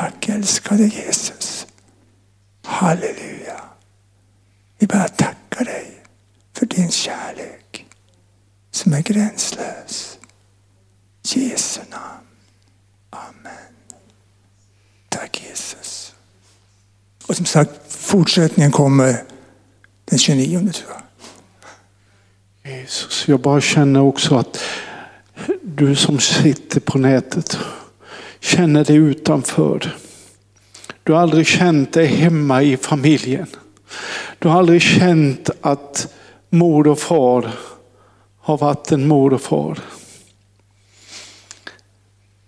[0.02, 1.66] Tack älskade Jesus.
[2.64, 3.60] Halleluja.
[4.78, 6.02] Vi bara tackar dig
[6.52, 7.86] för din kärlek
[8.70, 10.18] som är gränslös.
[11.22, 12.26] Jesu namn.
[13.10, 13.74] Amen.
[15.08, 16.14] Tack Jesus.
[17.26, 19.24] Och som sagt, fortsättningen kommer
[20.04, 20.92] den 29 tror
[22.62, 22.72] jag.
[22.72, 24.60] Jesus, jag bara känner också att
[25.62, 27.58] du som sitter på nätet
[28.42, 29.96] känner dig utanför.
[31.02, 33.46] Du har aldrig känt dig hemma i familjen.
[34.38, 36.14] Du har aldrig känt att
[36.48, 37.52] mor och far
[38.38, 39.78] har varit en mor och far.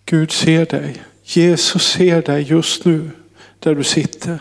[0.04, 1.02] Gud ser dig.
[1.22, 3.10] Jesus ser dig just nu
[3.58, 4.38] där du sitter.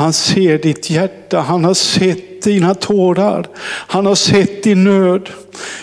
[0.00, 5.30] Han ser ditt hjärta, han har sett dina tårar, han har sett din nöd.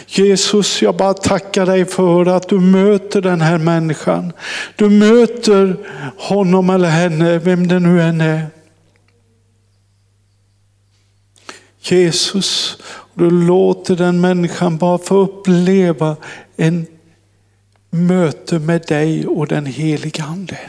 [0.08, 4.34] Jesus, jag bara tackar dig för att du möter den här människan.
[4.76, 5.78] Du möter
[6.18, 8.48] honom eller henne, vem det nu än är.
[11.82, 12.78] Jesus,
[13.14, 16.16] du låter den människan bara få uppleva
[16.56, 16.88] en
[17.90, 20.60] möte med dig och den helige Ande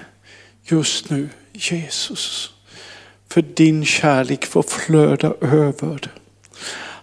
[0.65, 2.53] just nu, Jesus.
[3.31, 6.12] För din kärlek får flöda över.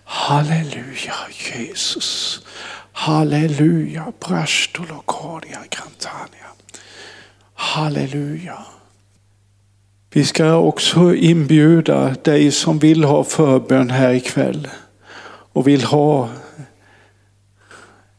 [0.03, 1.15] Halleluja
[1.53, 2.41] Jesus.
[2.91, 4.13] Halleluja.
[4.19, 6.47] Brastolokaria Grantania.
[7.53, 8.65] Halleluja.
[10.09, 14.67] Vi ska också inbjuda dig som vill ha förbön här ikväll
[15.53, 16.29] och vill ha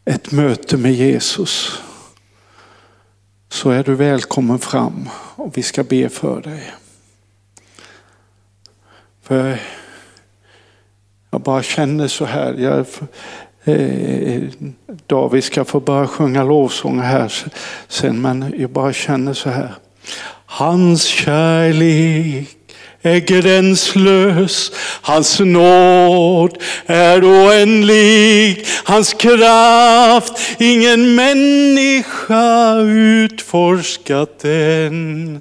[0.04, 1.82] ett möte med Jesus.
[3.48, 6.72] Så är du välkommen fram och vi ska be för dig.
[9.27, 9.59] För
[11.31, 12.55] jag bara känner så här.
[12.55, 12.87] Jag,
[13.64, 14.43] eh,
[15.07, 17.33] David ska få börja sjunga lovsång här
[17.89, 19.74] sen, men jag bara känner så här.
[20.47, 22.57] Hans kärlek
[23.07, 35.40] är gränslös, hans nåd är oändlig, hans kraft ingen människa utforskat än.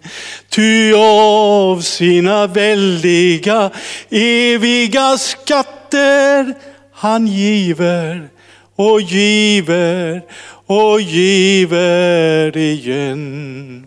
[0.49, 3.71] Ty av sina väldiga
[4.09, 6.53] eviga skatter
[6.93, 8.29] han giver
[8.75, 10.21] och giver
[10.65, 13.85] och giver igen.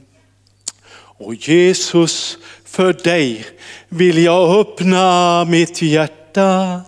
[1.20, 2.38] Och Jesus,
[2.78, 3.44] för dig
[3.88, 6.80] vill jag öppna mitt hjärta.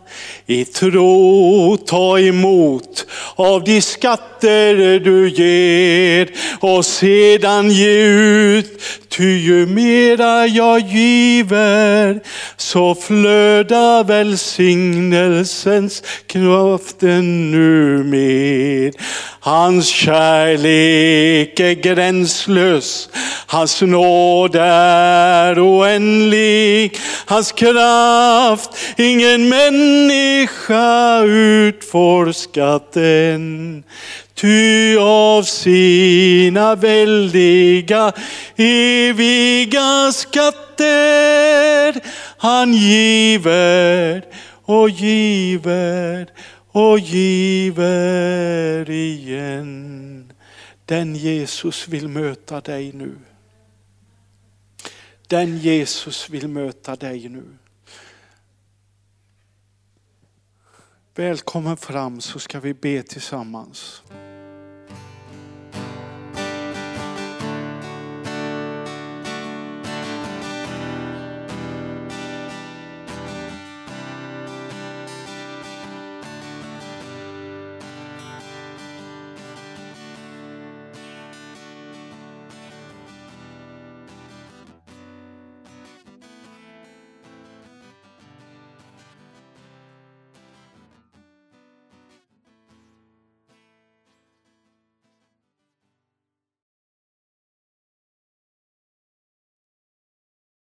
[0.46, 3.06] I tro ta emot
[3.36, 6.28] av de skatter du ger
[6.60, 8.82] och sedan ge ut.
[9.08, 12.20] Ty ju mera jag giver
[12.56, 18.92] så flödar välsignelsens kraften nu mer.
[19.40, 23.08] Hans kärlek är gränslös,
[23.46, 33.84] hans nåd är oändlig, hans kraft ingen människa människa utforskat den.
[34.34, 38.12] Ty av sina väldiga
[38.56, 42.00] eviga skatter
[42.38, 44.24] han giver
[44.62, 46.28] och giver
[46.72, 50.32] och giver igen.
[50.84, 53.16] Den Jesus vill möta dig nu.
[55.26, 57.44] Den Jesus vill möta dig nu.
[61.14, 64.02] Välkommen fram så ska vi be tillsammans.